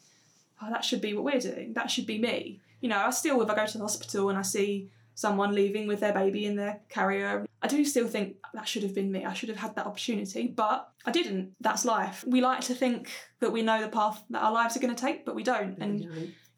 [0.63, 1.73] oh, that should be what we're doing.
[1.75, 2.61] That should be me.
[2.81, 5.89] You know, I still, if I go to the hospital and I see someone leaving
[5.89, 9.25] with their baby in their carrier, I do still think that should have been me.
[9.25, 11.55] I should have had that opportunity, but I didn't.
[11.61, 12.23] That's life.
[12.25, 15.01] We like to think that we know the path that our lives are going to
[15.01, 15.77] take, but we don't.
[15.81, 16.01] And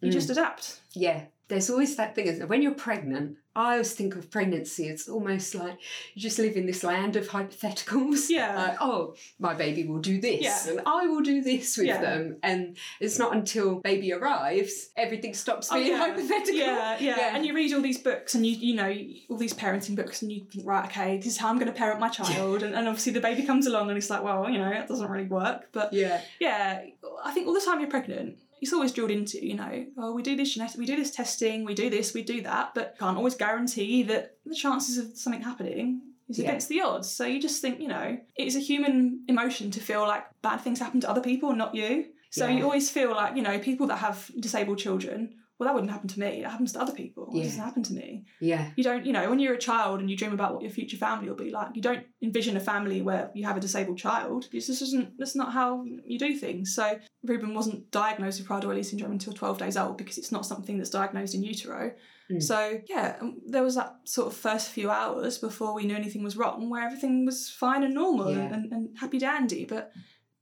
[0.02, 0.12] you Mm.
[0.12, 0.80] just adapt.
[0.92, 2.40] Yeah, there's always that thing.
[2.48, 4.86] When you're pregnant, I always think of pregnancy.
[4.88, 5.76] It's almost like
[6.14, 8.30] you just live in this land of hypotheticals.
[8.30, 8.56] Yeah.
[8.70, 10.70] Like, oh, my baby will do this, Yeah.
[10.70, 12.00] and I will do this with Yeah.
[12.00, 12.36] them.
[12.42, 15.98] And it's not until baby arrives everything stops Oh, being yeah.
[15.98, 16.56] hypothetical.
[16.56, 17.34] Yeah, yeah.
[17.34, 18.92] And you read all these books and you you know,
[19.28, 21.98] all these parenting books and you think, right, okay, this is how I'm gonna parent
[22.00, 24.70] my child and, and obviously the baby comes along and it's like, well, you know,
[24.70, 25.68] it doesn't really work.
[25.72, 26.82] But yeah, yeah,
[27.24, 30.22] I think all the time you're pregnant, it's always drilled into, you know, oh we
[30.22, 33.16] do this genetic we do this testing, we do this, we do that, but can't
[33.16, 36.44] always guarantee that the chances of something happening is Yeah.
[36.48, 37.10] against the odds.
[37.10, 40.78] So you just think, you know, it's a human emotion to feel like bad things
[40.78, 42.06] happen to other people, not you.
[42.30, 42.56] So Yeah.
[42.58, 46.08] you always feel like, you know, people that have disabled children, well, that wouldn't happen
[46.08, 46.26] to me.
[46.42, 47.30] It happens to other people.
[47.34, 48.24] It doesn't happen to me.
[48.40, 50.70] yeah, You don't, you know, when you're a child and you dream about what your
[50.70, 53.98] future family will be like, you don't envision a family where you have a disabled
[53.98, 54.48] child.
[54.50, 56.74] This isn't, that's not how you do things.
[56.74, 60.78] So Reuben wasn't diagnosed with Prader-Willi syndrome until 12 days old because it's not something
[60.78, 61.92] that's diagnosed in utero.
[62.32, 62.42] Mm.
[62.42, 66.22] So yeah, um, there was that sort of first few hours before we knew anything
[66.22, 68.52] was wrong where everything was fine and normal Yeah.
[68.54, 69.66] and, and happy dandy.
[69.66, 69.92] But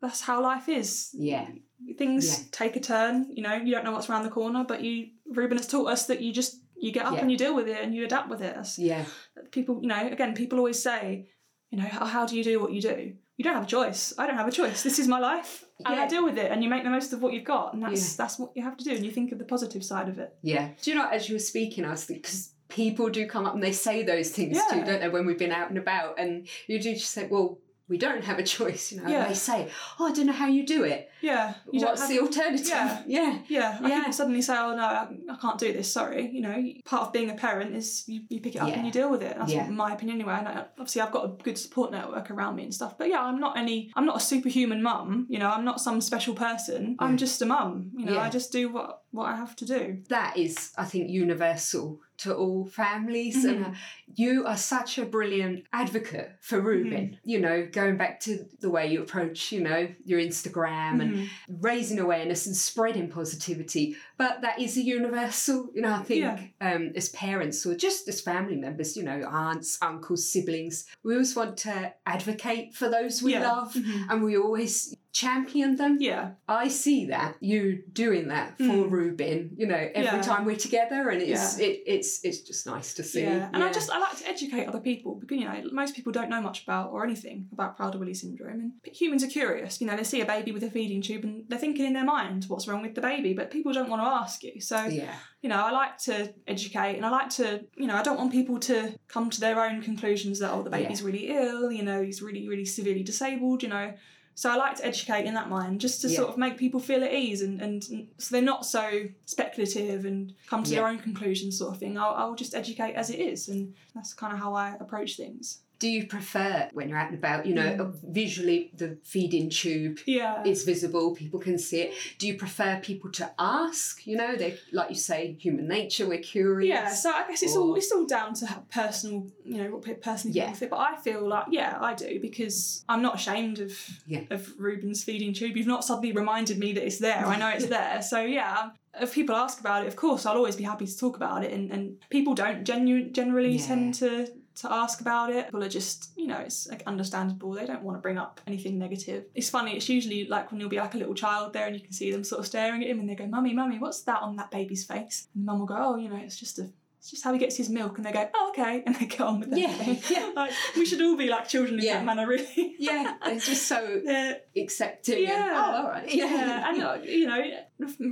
[0.01, 1.49] that's how life is yeah,
[1.97, 2.45] things Yeah.
[2.53, 5.57] take a turn you know you don't know what's around the corner but you reuben
[5.59, 7.21] has taught us that you just you get up Yeah.
[7.21, 9.05] and you deal with it and you adapt with it That's- yeah,
[9.51, 11.29] people you know again people always say
[11.71, 14.13] you know how, how do you do what you do you don't have a choice
[14.19, 16.09] i don't have a choice this is my life and i Yeah.
[16.09, 18.39] deal with it and you make the most of what you've got and that's that's
[18.39, 20.71] what you have to do and you think of the positive side of it yeah.
[20.83, 23.55] Do you know, as you were speaking, I was thinking, because people do come up
[23.55, 26.47] and they say those things too, don't they, when we've been out and about, and
[26.67, 29.09] you do just say, well, we don't have a choice, you know.
[29.09, 29.29] Yeah.
[29.29, 31.11] They say, oh, I don't know how you do it.
[31.21, 32.69] yeah you What's don't the alternative?
[32.69, 33.03] Yeah.
[33.07, 33.99] yeah, yeah, like Yeah.
[33.99, 35.91] people suddenly say, "Oh no, I, I can't do this.
[35.93, 38.75] Sorry." You know, part of being a parent is you, you pick it up Yeah.
[38.75, 39.37] and you deal with it.
[39.39, 39.69] That's Yeah.
[39.69, 40.37] my opinion anyway.
[40.39, 42.97] And I, obviously, I've got a good support network around me and stuff.
[42.99, 43.91] But yeah, I'm not any.
[43.97, 45.27] I'm not a superhuman mum.
[45.29, 46.97] You know, I'm not some special person.
[46.99, 47.19] I'm mm.
[47.19, 47.91] just a mum.
[47.97, 48.19] You know.
[48.19, 50.03] I just do what what I have to do.
[50.11, 53.45] that is, I think, universal to all families.
[53.45, 53.71] And Mhm.
[53.71, 53.75] uh,
[54.15, 56.93] you are such a brilliant advocate for Reuben.
[56.93, 57.31] Mm-hmm.
[57.31, 61.29] You know, going back to the way you approach, you know, your Instagram and Mhm.
[61.61, 63.97] raising awareness and spreading positivity.
[64.19, 66.41] But that is a universal, you know, I think Yeah.
[66.61, 71.35] um, as parents or just as family members, you know, aunts, uncles, siblings, we always
[71.37, 73.51] want to advocate for those we Yeah.
[73.53, 74.07] love Mhm.
[74.11, 75.97] and we always champion them.
[76.01, 78.91] Yeah, I see that you doing that for Mm.
[78.91, 80.23] Reuben, you know, every Yeah.
[80.23, 83.23] time we're together, and it's it, it's it's just nice to see.
[83.23, 83.49] yeah.
[83.53, 86.29] And I just I like to educate other people because you know most people don't
[86.29, 89.81] know much about or anything about Prader-Willi syndrome, and humans are curious.
[89.81, 92.05] You know, they see a baby with a feeding tube and they're thinking in their
[92.05, 94.61] mind what's wrong with the baby, but people don't want to ask you.
[94.61, 98.03] So yeah, you know, I like to educate and I like to, you know, I
[98.03, 101.71] don't want people to come to their own conclusions that, oh, the baby's really ill,
[101.71, 103.93] you know, he's really, really severely disabled, you know.
[104.35, 106.17] So I like to educate in that mind just to Yeah.
[106.19, 110.05] sort of make people feel at ease and, and, and so they're not so speculative
[110.05, 111.99] and come to their own conclusions sort of thing.
[111.99, 115.63] I'll, I'll just educate as it is and that's kind of how I approach things.
[115.81, 117.95] Do you prefer when you're out and about, you know, Mm.
[118.13, 120.43] visually the feeding tube Yeah.
[120.45, 121.95] is visible, people can see it.
[122.19, 124.05] Do you prefer people to ask?
[124.07, 126.69] You know, they like you say, human nature, we're curious.
[126.69, 129.95] Yeah, so I guess it's all it's all down to personal, you know, what pe-
[129.95, 130.53] personally Yeah.
[130.53, 130.71] think.
[130.73, 133.71] But I feel like, yeah, I do because I'm not ashamed of
[134.07, 134.23] Yeah.
[134.31, 135.57] of Reuben's feeding tube.
[135.57, 137.25] You've not suddenly reminded me that it's there.
[137.25, 138.03] I know it's there.
[138.03, 141.15] So yeah, if people ask about it, of course, I'll always be happy to talk
[141.15, 141.53] about it.
[141.53, 143.67] And, and people don't genu- generally Yeah.
[143.67, 144.29] tend to
[144.61, 145.47] to ask about it.
[145.47, 147.53] People are just, you know, it's like understandable.
[147.53, 149.25] They don't want to bring up anything negative.
[149.35, 149.77] It's funny.
[149.77, 152.11] It's usually like when you'll be like a little child there and you can see
[152.11, 154.51] them sort of staring at him and they go, "Mummy, mummy, what's that on that
[154.51, 156.69] baby's face?" And the mum will go, "Oh, you know, it's just a."
[157.09, 159.23] It's just how he gets his milk, and they go, "Oh, okay," and they get
[159.23, 160.31] on with it Yeah, yeah.
[160.37, 161.95] Like we should all be like children in Yeah.
[161.95, 162.75] that manner, really.
[162.79, 165.23] Yeah, it's just so Yeah, accepting.
[165.23, 165.45] Yeah.
[165.47, 166.15] And, oh, all right.
[166.15, 167.43] yeah, and uh, you know,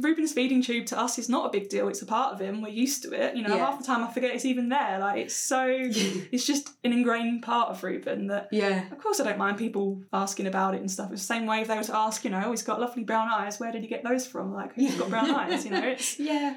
[0.00, 1.88] Reuben's feeding tube to us is not a big deal.
[1.88, 2.62] It's a part of him.
[2.62, 3.36] We're used to it.
[3.36, 3.66] You know, Yeah.
[3.66, 4.98] half the time I forget it's even there.
[4.98, 8.48] Like it's so, it's just an ingrained part of Reuben that.
[8.50, 8.90] yeah.
[8.90, 11.12] Of course, I don't mind people asking about it and stuff.
[11.12, 13.04] It's the same way if they were to ask, you know, oh, he's got lovely
[13.04, 13.60] brown eyes.
[13.60, 14.54] Where did he get those from?
[14.54, 15.64] Like, who's got brown eyes?
[15.66, 16.56] You know, it's Yeah.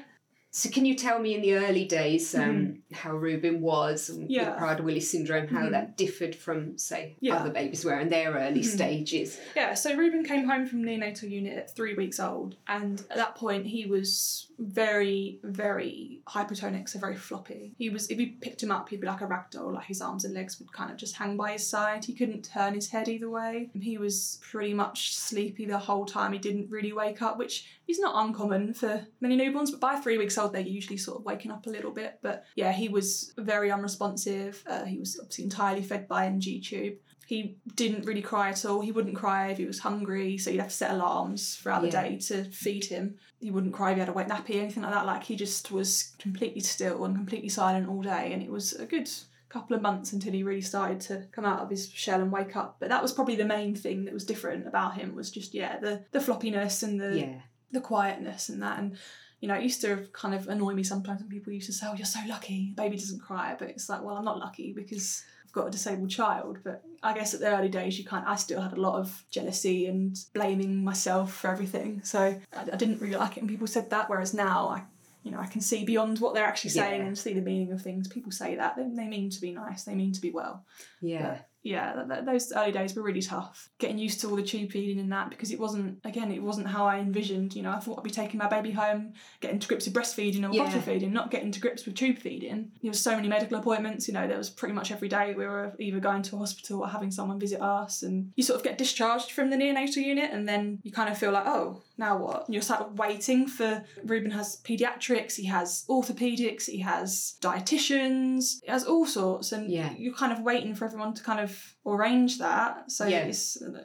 [0.52, 4.28] So can you tell me in the early days um, how Reuben was and.
[4.28, 4.50] Yeah.
[4.50, 5.70] with Prader-Willi syndrome, how Mhm.
[5.70, 7.36] that differed from, say, Yeah.
[7.36, 8.64] other babies were in their early Mhm.
[8.64, 9.38] stages?
[9.54, 13.36] Yeah, so Reuben came home from neonatal unit at three weeks old, and at that
[13.36, 17.74] point he was very, very hypotonic, so very floppy.
[17.78, 20.00] He was, if you picked him up, he'd be like a rag doll, like his
[20.02, 22.04] arms and legs would kind of just hang by his side.
[22.04, 23.70] He couldn't turn his head either way.
[23.80, 26.32] He was pretty much sleepy the whole time.
[26.32, 30.18] He didn't really wake up, which is not uncommon for many newborns, but by three
[30.18, 32.18] weeks old, they're usually sort of waking up a little bit.
[32.22, 34.62] But yeah, he was very unresponsive.
[34.66, 36.94] Uh, he was obviously entirely fed by NG tube.
[37.26, 38.80] He didn't really cry at all.
[38.80, 41.90] He wouldn't cry if he was hungry, so you'd have to set alarms throughout Yeah.
[41.90, 43.16] the day to feed him.
[43.38, 45.06] He wouldn't cry if he had a wet nappy, or anything like that.
[45.06, 48.84] Like he just was completely still and completely silent all day, and it was a
[48.84, 49.08] good
[49.48, 52.54] couple of months until he really started to come out of his shell and wake
[52.56, 52.76] up.
[52.80, 55.78] But that was probably the main thing that was different about him was just yeah
[55.78, 57.40] the the floppiness and the Yeah.
[57.72, 58.96] the quietness and that and
[59.40, 61.86] you know it used to kind of annoy me sometimes when people used to say
[61.88, 65.22] oh you're so lucky baby doesn't cry but it's like well i'm not lucky because
[65.44, 68.36] i've got a disabled child but i guess at the early days you kind i
[68.36, 73.00] still had a lot of jealousy and blaming myself for everything so i, I didn't
[73.00, 74.82] really like it when people said that whereas now i
[75.22, 77.06] you know, I can see beyond what they're actually saying Yeah.
[77.08, 78.08] and see the meaning of things.
[78.08, 80.64] People say that they, they mean to be nice, they mean to be well
[81.02, 81.40] Yeah.
[81.62, 83.68] Yeah, th- th- those early days were really tough.
[83.78, 86.66] Getting used to all the tube feeding and that because it wasn't, again, it wasn't
[86.68, 87.54] how I envisioned.
[87.54, 90.48] You know, I thought I'd be taking my baby home, getting to grips with breastfeeding
[90.48, 90.64] or Yeah.
[90.64, 92.72] bottle feeding, not getting to grips with tube feeding.
[92.82, 94.08] There was so many medical appointments.
[94.08, 96.80] You know, there was pretty much every day we were either going to a hospital
[96.80, 100.30] or having someone visit us, and you sort of get discharged from the neonatal unit,
[100.32, 102.46] and then you kind of feel like, oh, now what?
[102.46, 103.84] And you're sort of waiting for.
[104.04, 109.92] Reuben has paediatrics, he has orthopedics, he has dietitians, he has all sorts, and Yeah.
[109.96, 111.49] you're kind of waiting for everyone to kind of
[111.86, 112.90] arrange that.
[112.90, 113.26] So Yeah.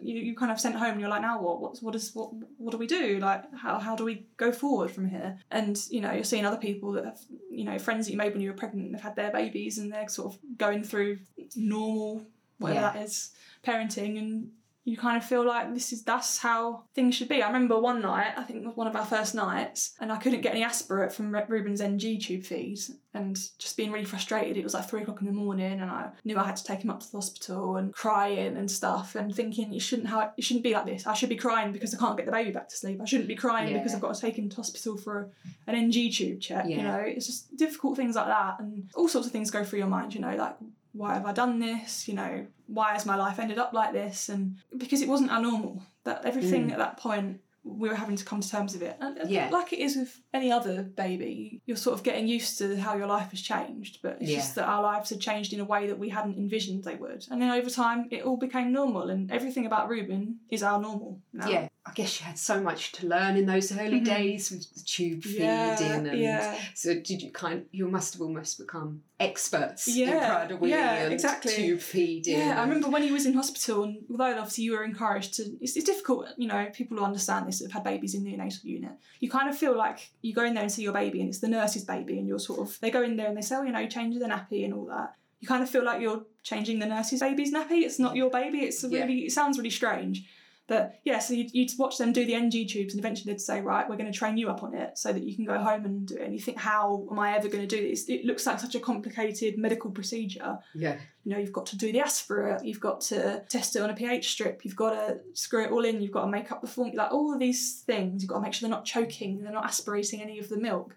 [0.01, 1.61] you, you kind of sent home and you're like, now what?
[1.61, 3.19] What's what is what what do we do?
[3.19, 5.37] Like how how do we go forward from here?
[5.51, 7.19] And you know, you're seeing other people that have
[7.51, 9.77] you know, friends that you made when you were pregnant and have had their babies
[9.77, 11.19] and they're sort of going through
[11.55, 12.25] normal
[12.57, 12.91] whatever Yeah.
[12.93, 13.31] that is,
[13.65, 14.51] parenting and
[14.87, 17.41] you kind of feel like this is that's how things should be.
[17.41, 20.17] I remember one night, I think it was one of our first nights, and I
[20.17, 22.77] couldn't get any aspirate from Re- Reuben's NG tube feed,
[23.15, 24.57] and just being really frustrated.
[24.57, 26.83] It was like three o'clock in the morning, and I knew I had to take
[26.83, 30.43] him up to the hospital and crying and stuff, and thinking it shouldn't how it
[30.43, 31.07] shouldn't be like this.
[31.07, 33.01] I should be crying because I can't get the baby back to sleep.
[33.01, 35.31] I shouldn't be crying because I've got to take him to hospital for
[35.65, 36.67] an NG tube check.
[36.77, 39.79] You know, it's just difficult things like that, and all sorts of things go through
[39.79, 40.13] your mind.
[40.13, 40.57] You know, like
[40.95, 42.07] why have I done this?
[42.07, 44.29] You know, why has my life ended up like this?
[44.29, 46.71] And because it wasn't our normal, that everything Mm.
[46.73, 48.95] at that point we were having to come to terms with it.
[48.99, 49.49] And Yeah.
[49.49, 53.07] like it is with any other baby, you're sort of getting used to how your
[53.07, 54.37] life has changed, but it's Yeah.
[54.37, 57.25] just that our lives had changed in a way that we hadn't envisioned they would.
[57.31, 61.21] And then over time, it all became normal, and everything about Reuben is our normal
[61.33, 61.49] now.
[61.49, 61.67] Yeah.
[61.87, 64.05] I guess you had so much to learn in those early Mhm.
[64.05, 66.57] days with the tube Yeah, feeding and yeah.
[66.73, 71.13] so did you kind you must have almost become experts in Yeah, Prader-Willi yeah, and
[71.13, 71.53] exactly.
[71.53, 72.39] tube feeding.
[72.39, 75.43] Yeah, I remember when he was in hospital, and although obviously you were encouraged to,
[75.61, 78.31] it's, it's difficult, you know, people who understand this that have had babies in the
[78.35, 81.19] neonatal unit, you kind of feel like you go in there and see your baby,
[81.21, 83.41] and it's the nurse's baby, and you're sort of, they go in there and they
[83.41, 85.13] say, oh, you know, change the nappy and all that.
[85.39, 87.83] You kind of feel like you're changing the nurse's baby's nappy.
[87.83, 88.59] It's not your baby.
[88.61, 89.01] It's Yeah.
[89.01, 90.25] really, it sounds really strange.
[90.67, 93.61] But yeah, so you'd, you'd watch them do the NG tubes, and eventually they'd say,
[93.61, 95.85] right, we're going to train you up on it so that you can go home
[95.85, 96.21] and do it.
[96.23, 98.09] And you think, how am I ever going to do this?
[98.09, 100.97] It looks like such a complicated medical procedure Yeah.
[101.23, 103.93] you know, you've got to do the aspirate, you've got to test it on a
[103.93, 106.67] pH strip, you've got to screw it all in, you've got to make up the
[106.67, 109.51] form, like all of these things, you've got to make sure they're not choking, they're
[109.53, 110.95] not aspirating any of the milk.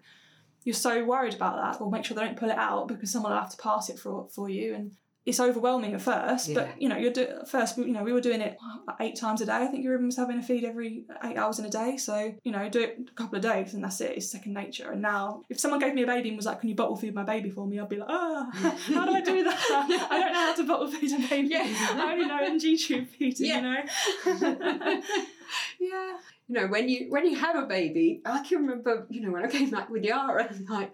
[0.63, 3.31] You're so worried about that, or make sure they don't pull it out because someone
[3.31, 4.91] will have to pass it for for you, and
[5.29, 6.49] it's overwhelming at first.
[6.49, 6.55] Yeah.
[6.55, 8.57] But you know, you're do- first, you know, we were doing it
[8.99, 9.53] eight times a day.
[9.53, 11.97] I think your was having a feed every eight hours in a day.
[11.97, 14.17] So you know, do it a couple of days, and that's it.
[14.17, 14.91] It's second nature.
[14.91, 17.13] And now, if someone gave me a baby and was like, "Can you bottle feed
[17.13, 20.07] my baby for me?" I'd be like, "Ah, how do I do that?
[20.09, 21.47] I don't know how to bottle feed a baby.
[21.49, 21.65] Yeah.
[21.67, 23.47] I only know NG tube feeding.
[23.47, 23.55] Yeah.
[23.57, 25.01] You know."
[25.79, 26.17] yeah.
[26.47, 29.45] You know, when you when you have a baby, I can remember, you know, when
[29.45, 30.91] I came back with Yara, like,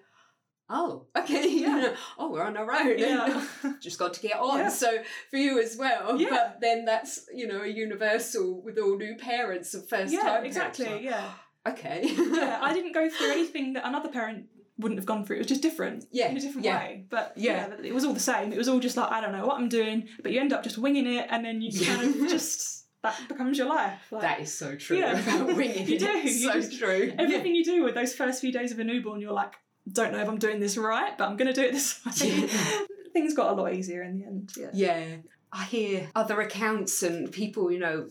[0.69, 1.95] oh, okay, yeah.
[2.17, 2.97] oh, we're on our own.
[2.97, 3.45] Yeah.
[3.81, 4.59] Just got to get on.
[4.59, 4.69] Yeah.
[4.69, 4.97] So
[5.29, 6.19] for you as well.
[6.19, 6.29] Yeah.
[6.29, 10.45] But then that's, you know, a universal with all new parents and first yeah, time
[10.45, 10.85] exactly.
[10.85, 11.05] parents.
[11.05, 11.29] Yeah.
[11.67, 12.03] Okay.
[12.05, 14.45] yeah, I didn't go through anything that another parent
[14.77, 15.37] wouldn't have gone through.
[15.37, 16.05] It was just different.
[16.11, 16.77] Yeah, In a different yeah.
[16.77, 17.05] way.
[17.09, 17.69] But Yeah.
[17.69, 17.87] yeah.
[17.87, 18.53] it was all the same.
[18.53, 20.61] It was all just like, I don't know what I'm doing, but you end up
[20.63, 23.99] just winging it and then you kind of just, that becomes your life.
[24.11, 24.97] Like, That is so true.
[24.97, 25.17] Yeah.
[25.19, 25.99] About winging You it.
[26.01, 27.11] do, you so just- true.
[27.17, 29.53] everything you do with those first few days of a newborn, you're like,
[29.91, 32.29] don't know if I'm doing this right, but I'm going to do it this way.
[32.29, 32.79] Yeah.
[33.13, 34.51] Things got a lot easier in the end.
[34.57, 34.69] Yeah.
[34.73, 35.05] Yeah.
[35.51, 38.09] I hear other accounts and people, you know,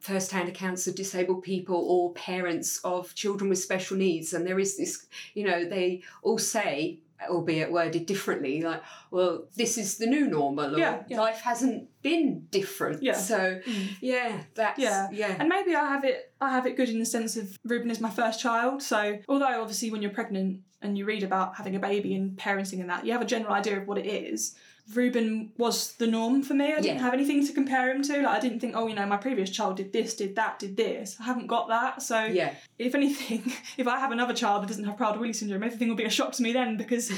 [0.00, 4.32] first hand accounts of disabled people or parents of children with special needs.
[4.32, 9.78] And there is this, you know, they all say, albeit worded differently, like, well, this
[9.78, 11.20] is the new normal, or Yeah, yeah.
[11.20, 13.02] life hasn't been different.
[13.02, 13.14] Yeah.
[13.14, 13.88] So, Mm.
[14.00, 15.08] yeah, that's, Yeah.
[15.12, 15.36] yeah.
[15.38, 18.00] And maybe I have it I have it good in the sense of Reuben is
[18.00, 18.82] my first child.
[18.82, 22.80] So although obviously when you're pregnant and you read about having a baby and parenting
[22.80, 24.54] and that, you have a general idea of what it is.
[24.94, 26.66] Reuben was the norm for me.
[26.66, 27.02] I didn't Yeah.
[27.02, 28.22] have anything to compare him to.
[28.22, 30.76] Like I didn't think, oh, you know, my previous child did this, did that, did
[30.76, 31.16] this.
[31.20, 32.02] I haven't got that.
[32.02, 32.54] So yeah.
[32.78, 36.04] if anything, if I have another child that doesn't have Prader-Willi syndrome, everything will be
[36.04, 37.10] a shock to me then because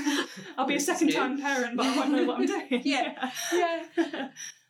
[0.58, 2.66] I'll be a second-time parent, but I won't know what I'm doing.
[2.84, 3.30] Yeah.
[3.52, 4.28] Yeah.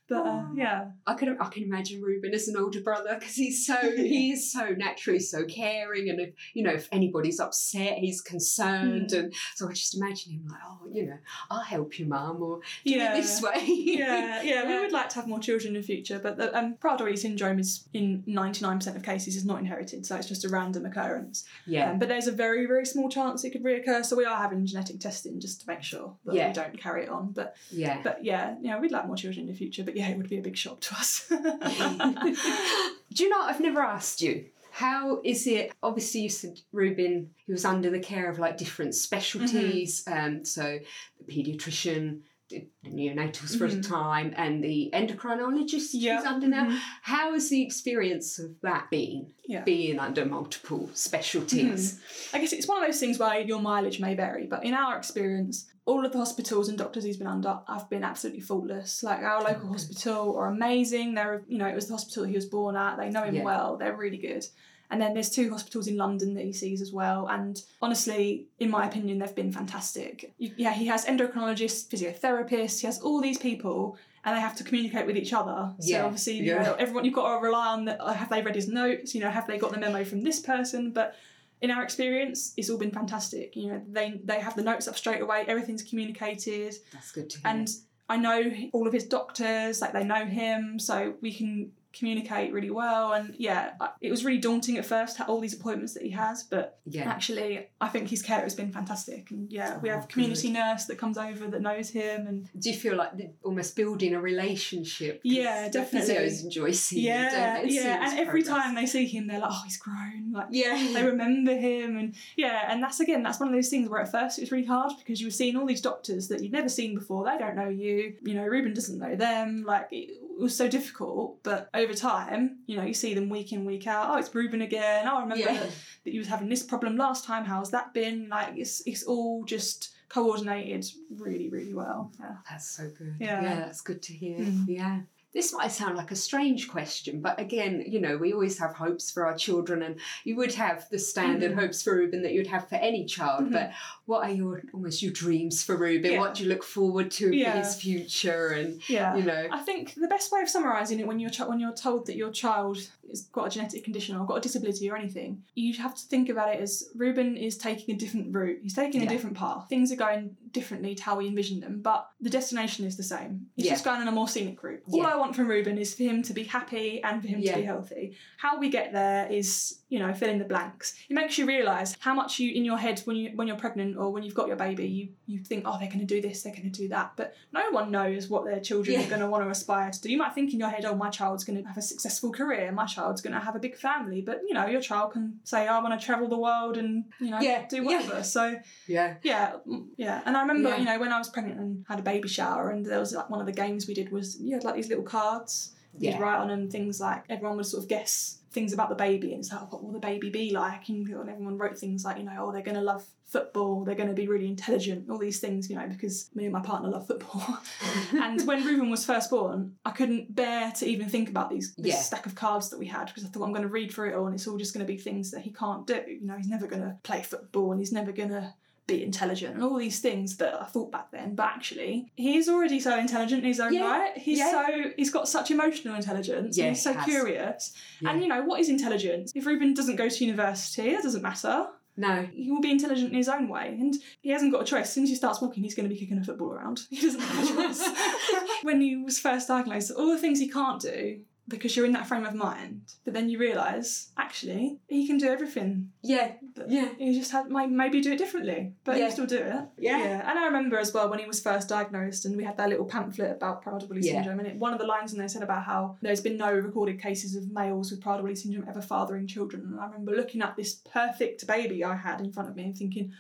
[0.08, 3.66] But uh, yeah, I can I can imagine Reuben as an older brother because he's
[3.66, 8.20] so he is so naturally so caring and if you know if anybody's upset he's
[8.20, 9.16] concerned Hmm.
[9.18, 11.18] and so I just imagine him like oh you know
[11.50, 13.12] I'll help you mum or do Yeah.
[13.12, 16.18] it this way yeah, yeah, we would like to have more children in the future,
[16.18, 20.28] but the um, Prader-Willi syndrome is in 99% of cases is not inherited, so it's
[20.28, 21.44] just a random occurrence.
[21.66, 24.36] yeah Um, but there's a very, very small chance it could reoccur, so we are
[24.36, 26.48] having genetic testing just to make sure that Yeah.
[26.48, 27.32] we don't carry it on.
[27.32, 30.18] But yeah but yeah, yeah, we'd like more children in the future, but yeah, it
[30.18, 31.26] would be a big shock to us.
[31.30, 37.52] do you know I've never asked you how is it obviously you said Reuben he
[37.52, 40.26] was under the care of like different specialties Mm-hmm.
[40.36, 40.78] um so
[41.18, 43.86] the pediatrician did the neonatals for a Mhm.
[43.88, 46.18] time and the endocrinologist Yeah.
[46.18, 46.78] he's under now Mhm.
[47.02, 49.32] How has the experience of that been?
[49.44, 49.62] Yeah.
[49.64, 52.00] Being under multiple specialties.
[52.32, 54.96] I guess it's one of those things where your mileage may vary, but in our
[54.96, 59.02] experience, all of the hospitals and doctors he's been under have been absolutely faultless.
[59.02, 59.68] Like our local Okay.
[59.68, 61.14] hospital are amazing.
[61.14, 63.44] They're you know, it was the hospital he was born at, they know him Yeah.
[63.44, 64.46] well, they're really good.
[64.90, 67.26] And then there's two hospitals in London that he sees as well.
[67.28, 70.32] And honestly, in my opinion, they've been fantastic.
[70.38, 75.06] Yeah, he has endocrinologists, physiotherapists, he has all these people and they have to communicate
[75.06, 75.72] with each other.
[75.80, 76.62] So Yeah, obviously, you yeah.
[76.62, 78.00] know, everyone you've got to rely on that.
[78.00, 79.14] Have they read his notes?
[79.14, 80.90] You know, have they got the memo from this person?
[80.92, 81.14] But
[81.62, 83.56] in our experience, it's all been fantastic.
[83.56, 85.44] You know, they they have the notes up straight away.
[85.46, 87.46] Everything's communicated, That's good to hear.
[87.48, 87.68] and
[88.08, 89.80] I know all of his doctors.
[89.80, 93.12] Like they know him, so we can communicate really well.
[93.12, 96.78] And yeah, it was really daunting at first, all these appointments that he has, but
[96.84, 97.08] yeah.
[97.08, 99.30] actually, I think his care has been fantastic.
[99.30, 102.48] And yeah, we Oh, have a community nurse that comes over that knows him, and
[102.58, 105.20] Do you feel like almost building a relationship?
[105.24, 106.14] Yeah, definitely.
[106.14, 107.60] Physios enjoy seeing yeah, don't they?
[107.62, 108.10] And seeing yeah.
[108.10, 108.64] And every progress.
[108.64, 110.90] time they see him, they're like, "Oh, he's grown." Like Yeah.
[110.92, 114.10] they remember him and yeah and that's again that's one of those things where at
[114.10, 116.68] first it was really hard because you were seeing all these doctors that you've never
[116.68, 120.10] seen before they don't know you you know reuben doesn't know them like it
[120.42, 124.10] was so difficult but over time you know you see them week in week out
[124.10, 125.66] oh it's reuben again oh i remember Yeah.
[126.04, 129.44] that, you was having this problem last time how's that been like it's it's all
[129.44, 133.14] just coordinated really really well yeah That's so good.
[133.20, 133.40] Yeah.
[133.42, 134.38] that's good to hear.
[134.38, 134.64] Mm.
[134.68, 135.00] Yeah.
[135.32, 139.10] This might sound like a strange question, but again, you know, we always have hopes
[139.10, 141.56] for our children, and you would have the standard Mhm.
[141.60, 143.44] hopes for Reuben that you'd have for any child.
[143.48, 143.52] Mhm.
[143.52, 143.72] But
[144.06, 146.12] what are your almost your dreams for Reuben?
[146.12, 146.18] Yeah.
[146.20, 147.52] What do you look forward to Yeah.
[147.52, 148.48] for his future?
[148.48, 151.40] And yeah you know, I think the best way of summarising it when you're ch-
[151.40, 154.90] when you're told that your child has got a genetic condition or got a disability
[154.90, 158.58] or anything, you have to think about it as Reuben is taking a different route.
[158.62, 159.06] He's taking Yeah.
[159.06, 159.68] a different path.
[159.68, 163.46] Things are going differently to how we envisioned them, but the destination is the same.
[163.56, 164.82] He's just going on a more scenic route.
[164.90, 165.06] All.
[165.06, 167.62] I want from Reuben is for him to be happy and for him to be
[167.62, 168.16] healthy.
[168.38, 170.94] How we get there is, you know, fill in the blanks.
[171.08, 173.95] It makes you realise how much you in your head when you when you're pregnant
[173.98, 176.42] or when you've got your baby, you you think, oh, they're going to do this,
[176.42, 179.06] they're going to do that, but no one knows what their children Yeah.
[179.06, 180.10] are going to want to aspire to do.
[180.10, 182.70] You might think in your head, oh, my child's going to have a successful career,
[182.72, 185.66] my child's going to have a big family, but you know, your child can say,
[185.66, 187.82] I want to travel the world and you know Yeah, do yeah.
[187.82, 188.22] whatever.
[188.22, 188.56] So
[188.86, 190.22] yeah, yeah, mm, yeah.
[190.26, 190.76] And I remember, Yeah.
[190.78, 193.30] you know, when I was pregnant and had a baby shower, and there was like
[193.30, 195.72] one of the games we did was you had like these little cards.
[195.98, 199.32] You'd write on them things like everyone would sort of guess things about the baby
[199.32, 200.88] and it's like, what will the baby be like?
[200.88, 204.08] And everyone wrote things like, you know, oh, they're going to love football, they're going
[204.08, 207.06] to be really intelligent, all these things, you know, because me and my partner love
[207.06, 207.58] football.
[208.12, 211.94] and when Reuben was first born, I couldn't bear to even think about these this
[211.94, 212.00] Yeah.
[212.00, 214.14] stack of cards that we had because I thought I'm going to read through it
[214.14, 216.00] all and it's all just going to be things that he can't do.
[216.06, 218.54] You know, he's never going to play football and he's never going to
[218.86, 221.34] be intelligent and all these things that I thought back then.
[221.34, 224.18] But actually, he's already so intelligent in his own Yeah, right.
[224.18, 224.50] He's yeah.
[224.50, 226.56] so he's got such emotional intelligence.
[226.56, 227.72] Yeah, he's so curious.
[228.04, 229.32] And you know what is intelligence?
[229.34, 231.66] If Reuben doesn't go to university, that doesn't matter.
[231.96, 232.28] No.
[232.32, 234.84] He will be intelligent in his own way, and he hasn't got a choice.
[234.84, 236.80] As soon as he starts walking, he's going to be kicking a football around.
[236.90, 237.88] He doesn't have a choice.
[238.62, 242.06] when he was first diagnosed, all the things he can't do because you're in that
[242.06, 245.92] frame of mind, but then you realise actually he can do everything.
[246.02, 246.32] Yeah.
[246.54, 246.88] But Yeah.
[246.98, 249.04] He just had might maybe do it differently, but Yeah.
[249.06, 249.44] he still do it.
[249.78, 249.98] Yeah.
[249.98, 250.28] yeah.
[250.28, 252.84] And I remember as well when he was first diagnosed, and we had that little
[252.86, 254.12] pamphlet about Prader-Willi Yeah.
[254.14, 256.52] syndrome, and it, one of the lines in there said about how there's been no
[256.52, 259.62] recorded cases of males with Prader-Willi syndrome ever fathering children.
[259.66, 262.76] And I remember looking at this perfect baby I had in front of me and
[262.76, 263.12] thinking.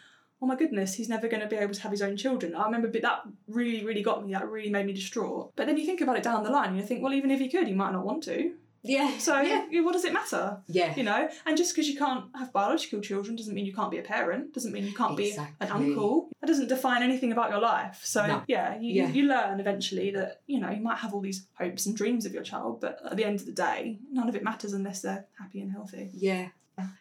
[0.42, 2.54] Oh my goodness, he's never going to be able to have his own children.
[2.54, 4.32] I remember that really, really got me.
[4.34, 5.52] That really made me distraught.
[5.56, 7.40] But then you think about it down the line, and you think, well, even if
[7.40, 8.52] he could, he might not want to.
[8.82, 9.18] Yeah.
[9.18, 9.64] So yeah.
[9.80, 10.58] what does it matter?
[10.68, 10.94] Yeah.
[10.96, 13.98] You know, and just because you can't have biological children doesn't mean you can't be
[13.98, 14.54] a parent.
[14.54, 16.28] Doesn't mean you can't be an uncle.
[16.40, 18.02] That doesn't define anything about your life.
[18.04, 18.42] So No.
[18.46, 19.08] yeah, you, Yeah.
[19.08, 22.32] you learn eventually that you know you might have all these hopes and dreams of
[22.32, 25.26] your child, but at the end of the day, none of it matters unless they're
[25.38, 26.10] happy and healthy.
[26.12, 26.48] Yeah.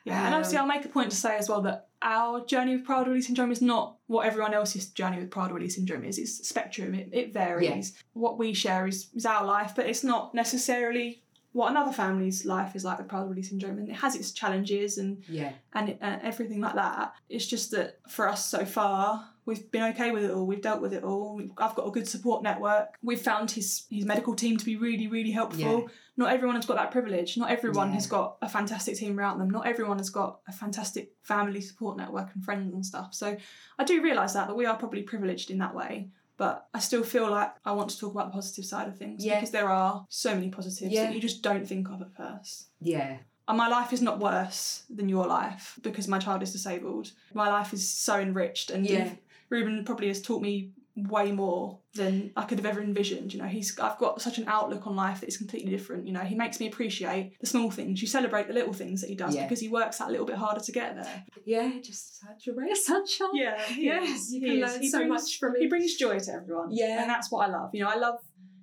[0.06, 2.76] Yeah, and obviously Um, I'll make a point to say as well that our journey
[2.76, 6.18] with Prader-Willi syndrome is not what everyone else's journey with Prader-Willi syndrome is.
[6.20, 6.94] It's spectrum.
[6.94, 7.94] It, it varies.
[8.14, 12.76] What we share is, is our life, but it's not necessarily what another family's life
[12.76, 15.54] is like with Prader-Willi syndrome, and it has its challenges and Yeah.
[15.74, 17.14] and, it, and everything like that.
[17.30, 20.46] It's just that for us so far, we've been okay with it all.
[20.46, 21.42] We've dealt with it all.
[21.58, 22.98] I've got a good support network.
[23.04, 25.82] We've found his his medical team to be really really helpful.
[25.82, 25.88] Yeah.
[26.18, 27.38] Not everyone has got that privilege.
[27.38, 27.96] Not everyone Yeah.
[27.96, 29.50] has got a fantastic team around them.
[29.50, 33.14] Not everyone has got a fantastic family support network and friends and stuff.
[33.14, 33.38] So
[33.78, 36.10] I do realise that that we are probably privileged in that way.
[36.38, 39.24] But I still feel like I want to talk about the positive side of things
[39.24, 39.36] Yeah.
[39.36, 42.68] because there are so many positives that you just don't think of at first.
[42.82, 43.18] Yeah.
[43.48, 47.12] And my life is not worse than your life because my child is disabled.
[47.34, 49.12] My life is so enriched, and Yeah.
[49.50, 53.34] Reuben probably has taught me way more than I could have ever envisioned.
[53.34, 56.08] You know, he's I've got such an outlook on life that is completely different.
[56.08, 58.02] You know, he makes me appreciate the small things.
[58.02, 59.44] You celebrate the little things that he does Yeah.
[59.44, 61.24] because he works that little bit harder to get there.
[61.46, 61.70] Yeah.
[61.84, 63.28] Just such a ray of sunshine.
[63.34, 65.62] Yeah, Yes, you He can learn He so brings- much from him.
[65.64, 66.70] He brings joy to everyone.
[66.72, 67.02] Yeah.
[67.02, 67.72] and that's what I love.
[67.74, 68.20] You know, I love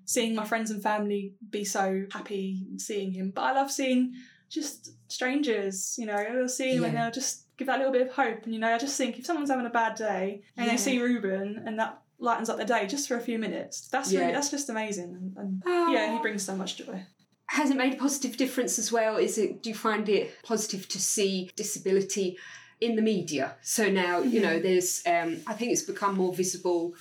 [0.07, 4.14] seeing my friends and family be so happy seeing him, but I love seeing
[4.51, 5.95] just strangers.
[5.99, 8.44] You know, they'll see him they're just give that little bit of hope.
[8.44, 10.72] And you know, I just think if someone's having a bad day and Yeah.
[10.72, 14.12] they see Reuben and that lightens up their day just for a few minutes, that's
[14.12, 15.14] really that's just amazing.
[15.14, 15.90] And, and Ah.
[15.92, 17.05] yeah, he brings so much joy.
[17.46, 19.16] Has it made a positive difference as well?
[19.16, 19.62] Is it?
[19.62, 22.38] Do you find it positive to see disability
[22.80, 23.57] in the media?
[23.62, 25.03] So now you know there's.
[25.07, 26.94] Um, I think it's become more visible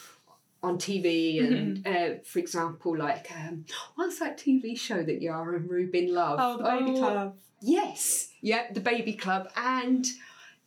[0.64, 5.68] on TV and, uh, for example, like um, what's that TV show that Yara and
[5.70, 6.38] Reuben love?
[6.40, 7.36] Oh, the baby Oh, club.
[7.64, 10.06] Yes, yeah, the Baby Club and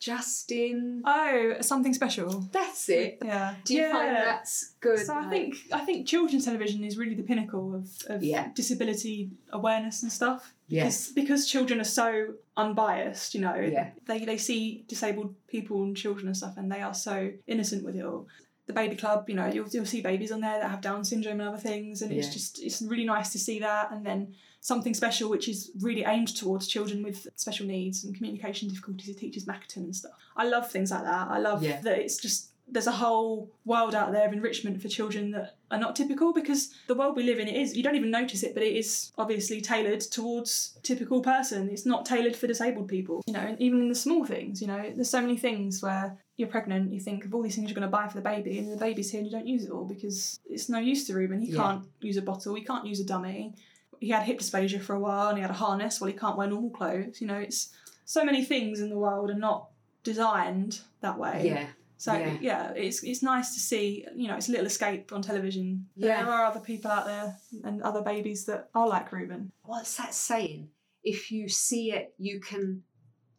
[0.04, 1.02] Justin.
[1.04, 2.44] Oh, something special.
[2.52, 3.18] That's it.
[3.24, 3.54] Yeah.
[3.64, 3.92] Do you yeah.
[3.92, 4.98] find that's good?
[4.98, 8.50] So I think I think children's television is really the pinnacle of, of Yeah.
[8.54, 10.52] disability awareness and stuff.
[10.68, 11.08] Yes.
[11.08, 13.90] Because, because children are so unbiased, you know, Yeah.
[14.06, 17.96] they, they see disabled people and children and stuff and they are so innocent with
[17.96, 18.26] it all.
[18.66, 21.40] The baby club, you know, you'll, you'll see babies on there that have Down syndrome
[21.40, 23.92] and other things, and it's just it's really nice to see that.
[23.92, 28.68] And then something special, which is really aimed towards children with special needs and communication
[28.68, 29.10] difficulties.
[29.10, 30.12] It teaches Makaton and stuff.
[30.36, 31.28] I love things like that.
[31.28, 31.80] I love Yeah.
[31.82, 35.76] that it's just there's a whole world out there of enrichment for children that are
[35.78, 38.54] not typical because the world we live in it is you don't even notice it
[38.54, 43.34] but it is obviously tailored towards typical person it's not tailored for disabled people you
[43.34, 46.48] know and even in the small things you know there's so many things where you're
[46.48, 48.72] pregnant you think of all these things you're going to buy for the baby and
[48.72, 51.40] the baby's here and you don't use it all because it's no use to Reuben
[51.40, 51.62] he Yeah.
[51.62, 53.54] can't use a bottle he can't use a dummy
[54.00, 56.36] he had hip dysplasia for a while and he had a harness well he can't
[56.36, 57.70] wear normal clothes you know it's
[58.04, 59.68] so many things in the world are not
[60.02, 61.66] designed that way Yeah.
[61.96, 62.36] so Yeah.
[62.40, 62.70] yeah.
[62.72, 64.04] it's it's nice to see.
[64.14, 65.86] You know, it's a little escape on television.
[65.96, 66.22] Yeah.
[66.22, 69.52] There are other people out there and other babies that are like Reuben.
[69.64, 70.68] what's that saying?
[71.02, 72.82] If you see it, you can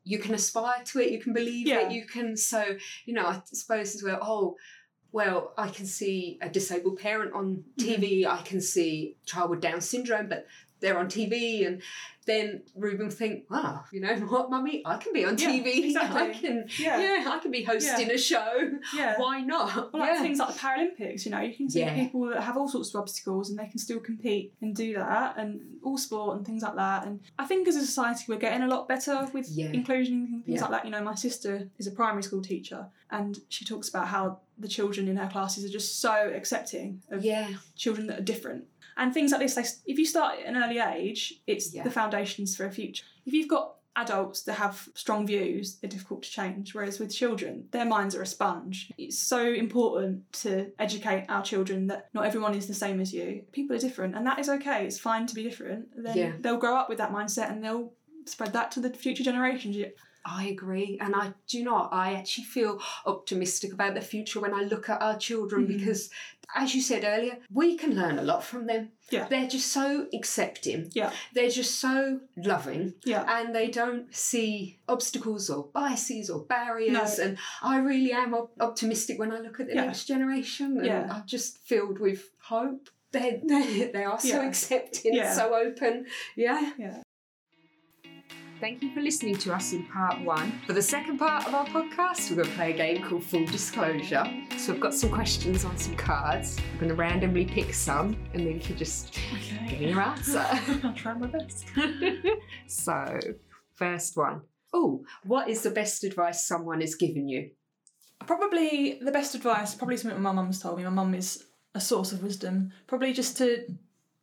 [0.06, 1.88] you can aspire to it, you can believe Yeah.
[1.88, 4.56] it, you can so you know, I suppose as well, oh
[5.12, 8.03] well, I can see a disabled parent on mm-hmm.
[8.03, 10.45] TV, I can see a child with Down syndrome, but
[10.86, 11.81] they're on TV and
[12.27, 15.95] then Reuben will think, wow, you know what, mummy, I can be on Yeah, TV.
[15.99, 16.99] I can Yeah.
[16.99, 18.71] yeah, I can be hosting a show.
[18.95, 19.13] Yeah.
[19.19, 19.93] Why not?
[19.93, 20.21] Well, like yeah.
[20.23, 21.93] things like the Paralympics, you know, you can see Yeah.
[21.93, 25.38] people that have all sorts of obstacles and they can still compete and do that,
[25.38, 27.05] and all sport and things like that.
[27.05, 29.67] And I think as a society, we're getting a lot better with Yeah.
[29.67, 30.61] inclusion and things Yeah.
[30.63, 30.86] like that.
[30.86, 34.67] You know, my sister is a primary school teacher, and she talks about how the
[34.67, 37.49] children in her classes are just so accepting of yeah.
[37.75, 38.63] children that are different.
[38.97, 41.83] And things like this, they, if you start at an early age, it's Yeah.
[41.83, 43.03] the foundations for a future.
[43.25, 46.73] If you've got adults that have strong views, they're difficult to change.
[46.75, 48.91] Whereas with children, their minds are a sponge.
[48.97, 53.43] It's so important to educate our children that not everyone is the same as you.
[53.53, 54.85] People are different, and that is okay.
[54.85, 55.87] It's fine to be different.
[55.95, 56.31] Then Yeah.
[56.39, 57.93] they'll grow up with that mindset and they'll
[58.25, 59.77] spread that to the future generations.
[60.26, 61.89] I agree, and I do not.
[61.93, 65.78] I actually feel optimistic about the future when I look at our children Mhm.
[65.78, 66.09] because,
[66.55, 68.91] as you said earlier, we can learn a lot from them.
[69.11, 69.28] Yeah.
[69.28, 70.89] they're just so accepting.
[70.95, 71.11] Yeah.
[71.36, 73.23] they're just so loving, Yeah.
[73.38, 76.91] and they don't see obstacles or biases or barriers.
[77.19, 77.23] No.
[77.23, 79.86] And I really am op- optimistic when I look at the Yeah.
[79.86, 81.07] next generation, and Yeah.
[81.13, 82.89] I'm just filled with hope.
[83.11, 84.47] They they they are so Yeah.
[84.47, 85.34] accepting, Yeah.
[85.34, 86.07] so open.
[86.36, 86.73] Yeah.
[86.80, 87.03] Yeah.
[88.62, 90.62] Thank you for listening to us in part one.
[90.66, 93.45] For the second part of our podcast, we're going to play a game called Full
[93.47, 94.24] Disclosure.
[94.58, 96.58] So I've got some questions on some cards.
[96.72, 100.39] I'm going to randomly pick some and then you can just give me your answer.
[100.84, 101.66] I'll try my best.
[102.68, 103.20] so,
[103.74, 104.41] first one.
[104.74, 107.51] Oh, what is the best advice someone has given you?
[108.26, 110.86] Probably the best advice, probably something my mum's told me.
[110.86, 111.43] My mum is
[111.74, 112.72] a source of wisdom.
[112.88, 113.66] Probably just to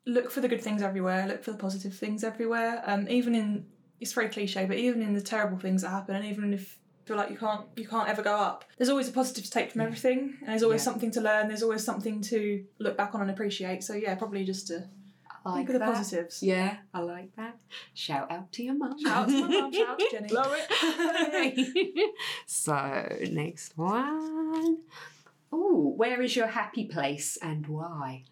[0.07, 2.83] look for the good things everywhere, look for the positive things everywhere.
[2.87, 3.67] Um, even in
[4.03, 7.07] it's very cliche, but even in the terrible things that happen, and even if you
[7.07, 9.73] feel like you can't you can't ever go up, there's always a positive to take
[9.73, 9.87] from mm.
[9.87, 10.93] everything, and there's always Yeah.
[10.93, 11.49] something to learn.
[11.49, 13.83] There's always something to look back on and appreciate.
[13.85, 14.85] So yeah, probably just to
[15.45, 16.43] I think of the positives.
[16.43, 17.57] Yeah, I like that.
[17.95, 18.97] Shout out to your mum.
[19.03, 20.29] Shout out to my mum, shout out to Jenny.
[20.29, 22.11] Love it.
[22.47, 24.79] so, next one.
[25.53, 28.25] Oh, where is your happy place and why?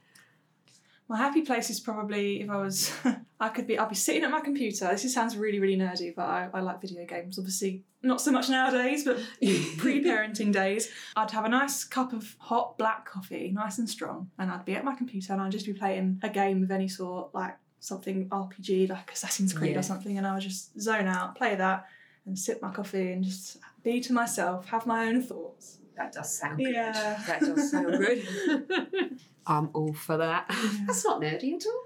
[1.11, 2.93] My happy place is probably if I was,
[3.41, 4.87] I could be, I'd be sitting at my computer.
[4.93, 7.37] This is- sounds really, really nerdy, but I, I like video games.
[7.37, 9.19] Obviously, not so much nowadays, but
[9.79, 14.53] pre-parenting days, I'd have a nice cup of hot black coffee, nice and strong, and
[14.53, 17.35] I'd be at my computer and I'd just be playing a game of any sort,
[17.35, 19.81] like something RPG, like Assassin's Creed Yeah.
[19.81, 21.87] or something, and I would just zone out, play that,
[22.25, 25.79] and sip my coffee and just be to myself, have my own thoughts.
[25.97, 26.73] That does sound good.
[26.75, 27.23] Yeah.
[27.27, 28.23] That does sound good.
[29.47, 30.47] I'm all for that.
[30.87, 31.83] That's not nerdy at all.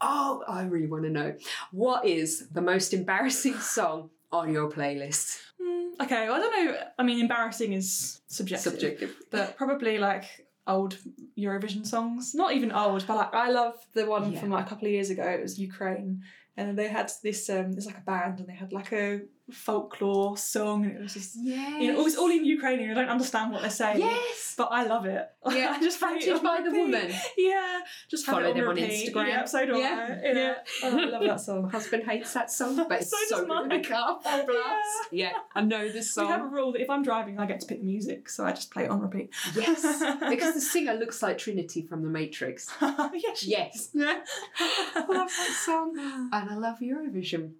[0.00, 1.34] Oh, I really want to know.
[1.72, 5.38] What is the most embarrassing song on your playlist?
[5.60, 6.76] Hmm, okay, well, I don't know.
[6.98, 8.72] I mean, embarrassing is subjective.
[8.72, 9.16] Subjective.
[9.30, 10.24] but probably like
[10.66, 10.98] old
[11.38, 12.34] Eurovision songs.
[12.34, 14.40] Not even old, but like I love the one Yeah.
[14.40, 15.22] from like a couple of years ago.
[15.24, 16.22] It was Ukraine,
[16.56, 17.48] and they had this.
[17.48, 21.14] Um, there's like a band, and they had like a folklore song, and it was
[21.14, 21.80] just Yes.
[21.80, 22.90] you know it was all in Ukrainian.
[22.90, 24.00] I don't understand what they're saying.
[24.00, 24.54] Yes.
[24.56, 25.28] But I love it.
[25.56, 27.08] Yeah, I just play it Fronted on by the woman.
[27.38, 27.78] Yeah,
[28.10, 28.76] just have Follow it on them on.
[28.76, 29.28] Instagram.
[29.28, 30.26] Yeah, so do Yeah, I.
[30.26, 30.54] Yeah, yeah.
[30.82, 31.70] Oh, I love that song.
[31.76, 34.18] husband hates that song, but it's So so, does good in the car.
[34.22, 35.12] Full blast.
[35.12, 37.60] Yeah, I know this song We have a rule that if I'm driving, I get
[37.60, 39.32] to pick the music, so I just play it on repeat.
[39.54, 39.82] Yes,
[40.28, 42.68] because the singer looks like Trinity from The Matrix.
[42.80, 43.44] yes.
[43.44, 43.88] Yes.
[43.94, 45.96] I love that song.
[46.32, 47.52] And I love Eurovision.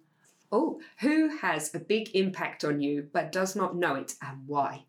[0.51, 4.85] Oh, who has a big impact on you but does not know it and why?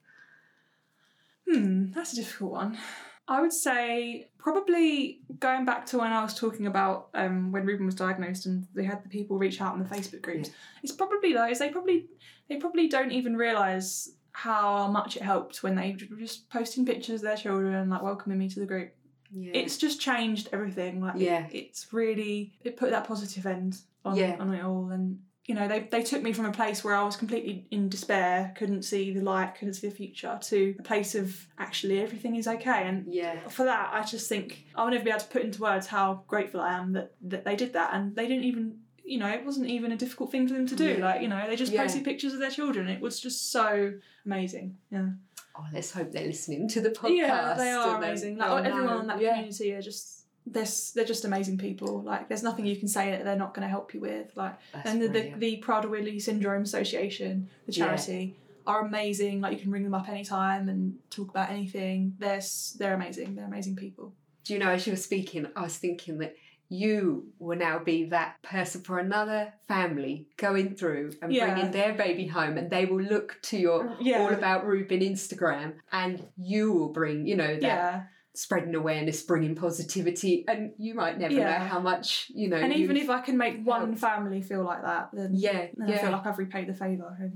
[1.50, 2.78] Hmm, that's a difficult one.
[3.26, 7.86] I would say probably going back to when I was talking about um, when Reuben
[7.86, 10.50] was diagnosed and they had the people reach out in the Facebook groups.
[10.82, 11.58] It's probably those.
[11.58, 12.06] They probably
[12.48, 17.16] they probably don't even realise how much it helped when they were just posting pictures
[17.20, 18.94] of their children, like welcoming me to the group.
[19.34, 19.50] Yeah.
[19.54, 21.02] It's just changed everything.
[21.02, 21.46] Like it- Yeah.
[21.50, 24.36] it's really it put that positive end on, Yeah.
[24.38, 25.18] on it all and
[25.48, 28.52] you know, they, they took me from a place where I was completely in despair,
[28.54, 32.46] couldn't see the light, couldn't see the future, to a place of actually everything is
[32.46, 32.86] okay.
[32.86, 33.48] And yeah.
[33.48, 36.60] for that, I just think I'll never be able to put into words how grateful
[36.60, 37.94] I am that, that they did that.
[37.94, 40.76] And they didn't even, you know, it wasn't even a difficult thing for them to
[40.76, 40.96] do.
[40.98, 41.06] Yeah.
[41.06, 41.82] Like, you know, they just Yeah.
[41.82, 42.86] posted pictures of their children.
[42.86, 43.94] It was just so
[44.26, 44.76] amazing.
[44.90, 45.08] Yeah.
[45.56, 47.16] Oh, let's hope they're listening to the podcast.
[47.16, 48.36] Yeah, they are and they- amazing.
[48.36, 49.30] Like, everyone in that yeah.
[49.32, 50.26] community are just.
[50.52, 52.02] They're, they're just amazing people.
[52.02, 54.36] Like, there's nothing you can say that they're not going to help you with.
[54.36, 57.86] Like, That's and the, the, the Prader-Willi Syndrome Association, the Yeah.
[57.86, 58.36] charity,
[58.66, 59.40] are amazing.
[59.40, 62.14] Like, you can ring them up anytime and talk about anything.
[62.18, 62.40] They're
[62.78, 63.34] they're amazing.
[63.34, 64.14] They're amazing people.
[64.44, 66.34] Do you know, as you were speaking, I was thinking that
[66.70, 71.46] you will now be that person for another family going through and Yeah.
[71.54, 74.20] bringing their baby home, and they will look to your Yeah.
[74.20, 78.02] All About Reuben Instagram, and you will bring, you know, that Yeah,
[78.34, 81.58] spreading awareness, bringing positivity, and you might never Yeah.
[81.58, 82.56] know how much, you know.
[82.56, 83.98] and even if I can make one helped.
[83.98, 87.32] family feel like that, then yeah, then I feel like I've repaid the favour.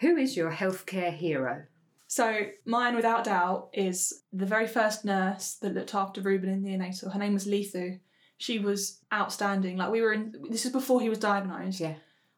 [0.00, 1.64] Who is your healthcare hero?
[2.08, 7.12] So mine, without doubt, is the very first nurse that looked after Reuben in neonatal.
[7.12, 8.00] Her name was Lethu.
[8.36, 9.76] She was outstanding.
[9.76, 10.34] Like we were in.
[10.50, 11.80] This is before he was diagnosed.
[11.80, 11.94] Yeah.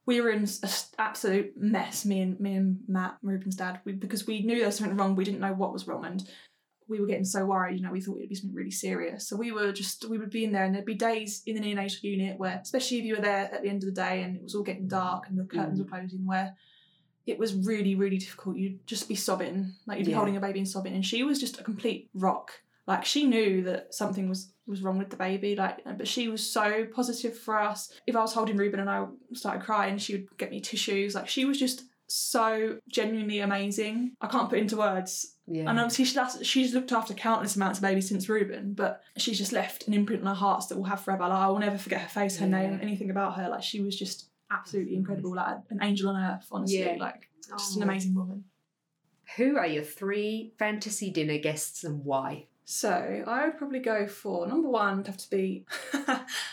[0.06, 0.48] We were in an
[0.98, 2.04] absolute mess.
[2.04, 5.16] Me and me and Matt, Reuben's dad, we, because we knew there was something wrong.
[5.16, 6.22] We didn't know what was wrong, and
[6.88, 9.26] we were getting so worried, you know, we thought it would be something really serious.
[9.28, 11.60] So we were just, we would be in there and there'd be days in the
[11.62, 14.36] neonatal unit where, especially if you were there at the end of the day and
[14.36, 15.84] it was all getting dark and the curtains Mm.
[15.84, 16.54] were closing, where
[17.26, 18.56] it was really, really difficult.
[18.56, 20.18] You'd just be sobbing, like you'd be Yeah.
[20.18, 20.94] holding a baby and sobbing.
[20.94, 22.50] And she was just a complete rock.
[22.86, 26.50] Like she knew that something was was wrong with the baby, like, but she was
[26.50, 27.92] so positive for us.
[28.06, 31.14] If I was holding Reuben and I started crying, she would get me tissues.
[31.14, 34.12] Like she was just so genuinely amazing.
[34.22, 35.68] I can't put into words Yeah.
[35.68, 39.36] and obviously she, that's, she's looked after countless amounts of babies since Reuben, but she's
[39.36, 41.24] just left an imprint in our hearts that we'll have forever.
[41.28, 42.52] Like I will never forget her face, her Yeah.
[42.70, 43.48] name, anything about her.
[43.50, 46.78] Like she was just absolutely incredible, like an angel on earth, honestly.
[46.80, 46.96] Yeah.
[46.98, 47.28] Like
[47.58, 47.86] just an Oh.
[47.86, 48.44] amazing woman.
[49.36, 52.46] Who are your three fantasy dinner guests and why?
[52.66, 55.64] So I would probably go for number one would have to be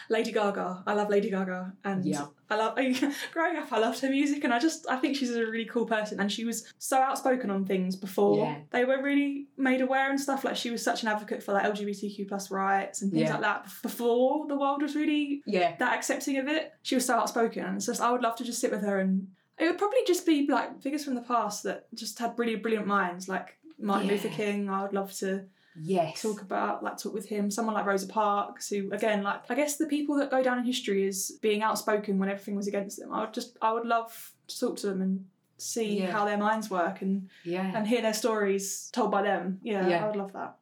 [0.09, 0.83] Lady Gaga.
[0.85, 2.25] I love Lady Gaga, and Yeah.
[2.49, 2.75] I love
[3.33, 3.71] growing up.
[3.71, 6.29] I loved her music, and I just I think she's a really cool person, and
[6.29, 8.57] she was so outspoken on things before Yeah.
[8.71, 10.43] they were really made aware and stuff.
[10.43, 13.31] Like she was such an advocate for like LGBTQ plus rights and things Yeah.
[13.33, 15.75] like that before the world was really Yeah.
[15.77, 16.73] that accepting of it.
[16.81, 18.99] She was so outspoken, and it's just I would love to just sit with her
[18.99, 19.27] and.
[19.57, 22.87] It would probably just be like figures from the past that just had really brilliant
[22.87, 24.07] minds, like Martin.
[24.07, 24.69] Luther King.
[24.69, 25.45] I would love to
[25.75, 26.21] Yes.
[26.21, 29.77] talk about like talk with him someone like rosa parks who again like i guess
[29.77, 33.13] the people that go down in history as being outspoken when everything was against them
[33.13, 35.25] i would just i would love to talk to them and
[35.57, 36.11] see Yeah.
[36.11, 37.71] how their minds work and Yeah.
[37.75, 40.03] and hear their stories told by them yeah, Yeah.
[40.03, 40.57] i would love that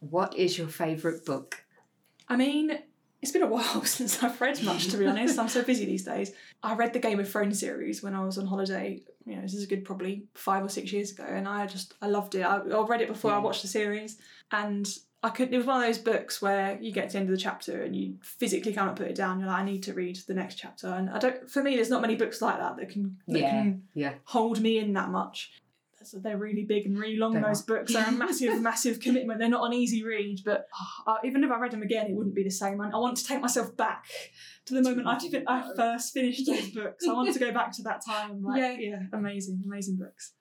[0.00, 1.64] What is your favourite book?
[2.28, 2.78] i mean
[3.22, 6.04] it's been a while since i've read much to be honest i'm so busy these
[6.04, 9.42] days i read the game of thrones series when i was on holiday you know
[9.42, 12.34] this is a good probably five or six years ago and i just i loved
[12.34, 14.18] it i, I read it before i watched the series
[14.52, 14.88] and
[15.22, 15.52] I could.
[15.52, 17.82] It was one of those books where you get to the end of the chapter
[17.82, 19.38] and you physically cannot put it down.
[19.38, 21.50] You're like, I need to read the next chapter, and I don't.
[21.50, 24.14] For me, there's not many books like that that can that Yeah, can yeah.
[24.24, 25.52] hold me in that much.
[26.02, 27.34] So they're really big and really long.
[27.34, 27.66] They those are.
[27.66, 29.38] books they're a massive, massive commitment.
[29.38, 30.66] They're not an easy read, but
[31.06, 32.80] uh, even if I read them again, it wouldn't be the same.
[32.80, 34.06] I, I want to take myself back
[34.66, 37.04] to the moment I, didn't I first finished those books.
[37.06, 38.42] I want to go back to that time.
[38.42, 38.76] Like, Yeah.
[38.78, 40.32] yeah, amazing, amazing books.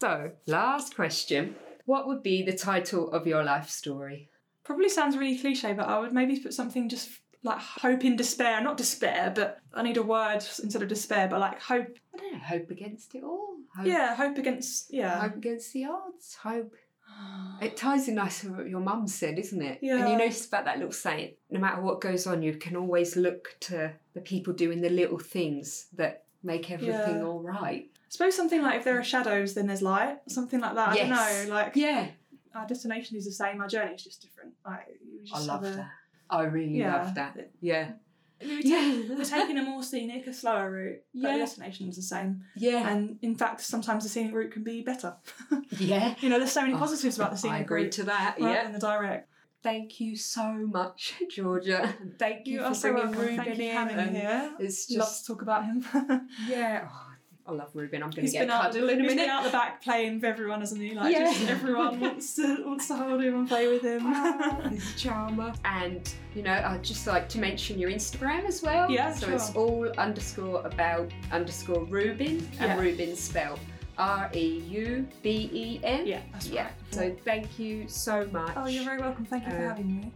[0.00, 1.56] So, last question.
[1.84, 4.30] What would be the title of your life story?
[4.64, 7.10] Probably sounds really cliche, but I would maybe put something just
[7.42, 8.60] like hope in despair.
[8.62, 11.96] Not despair, but I need a word instead of despair, but like hope.
[12.14, 13.48] I don't know, hope against it all.
[13.76, 15.20] Hope, Yeah, hope against, yeah.
[15.20, 16.36] Hope against the odds.
[16.42, 16.74] Hope.
[17.60, 19.78] It ties in nicely with what your mum said, isn't it?
[19.82, 19.98] Yeah.
[19.98, 23.16] And you notice about that little saying, no matter what goes on, you can always
[23.16, 27.24] look to the people doing the little things that make everything Yeah.
[27.24, 27.88] all right.
[27.94, 30.18] I suppose something like if there are shadows, then there's light.
[30.28, 30.88] Something like that.
[30.88, 31.54] I don't know.
[31.54, 32.08] Like Yeah.
[32.54, 33.60] our destination is the same.
[33.60, 34.54] Our journey is just different.
[34.66, 35.90] Like you I love a- that.
[36.32, 36.96] I really Yeah.
[37.02, 37.50] love that.
[37.60, 37.92] Yeah.
[38.40, 39.02] We're, Yeah.
[39.16, 41.32] we're taking a more scenic, a slower route, but Yeah.
[41.34, 42.42] the destination is the same.
[42.56, 42.88] Yeah.
[42.88, 45.14] And in fact, sometimes the scenic route can be better.
[45.78, 46.14] Yeah.
[46.20, 48.36] you know, there's so many Oh, positives about the scenic I agree route to that.
[48.40, 48.64] Yeah.
[48.64, 49.28] than the direct.
[49.62, 51.94] Thank you so much, Georgia.
[52.18, 53.12] Thank you, You for are so bringing.
[53.12, 53.70] Reuben Thank you in.
[53.70, 54.52] for having and here.
[54.58, 55.84] It's Love to talk about him.
[56.48, 56.88] yeah.
[56.90, 57.11] Oh,
[57.52, 58.02] I love Reuben.
[58.02, 59.16] I'm going to get out, in a he's minute.
[59.16, 60.94] been out the back playing with everyone, hasn't he?
[60.94, 61.24] Like Yeah.
[61.32, 64.00] just everyone wants to wants to hold him and play with him.
[64.04, 65.52] Ah, He's a charmer.
[65.64, 68.90] And, you know, I'd just like to mention your Instagram as well.
[68.90, 69.34] Yeah, So sure.
[69.34, 72.78] it's all underscore about underscore Reuben and Yeah.
[72.78, 73.60] Reuben spelled
[73.98, 76.06] R E U B E N.
[76.06, 76.64] yeah, that's Yeah.
[76.64, 76.72] right.
[76.90, 78.52] So thank you so much.
[78.56, 79.26] Oh, you're very welcome.
[79.26, 80.10] Thank you for Uh, having me.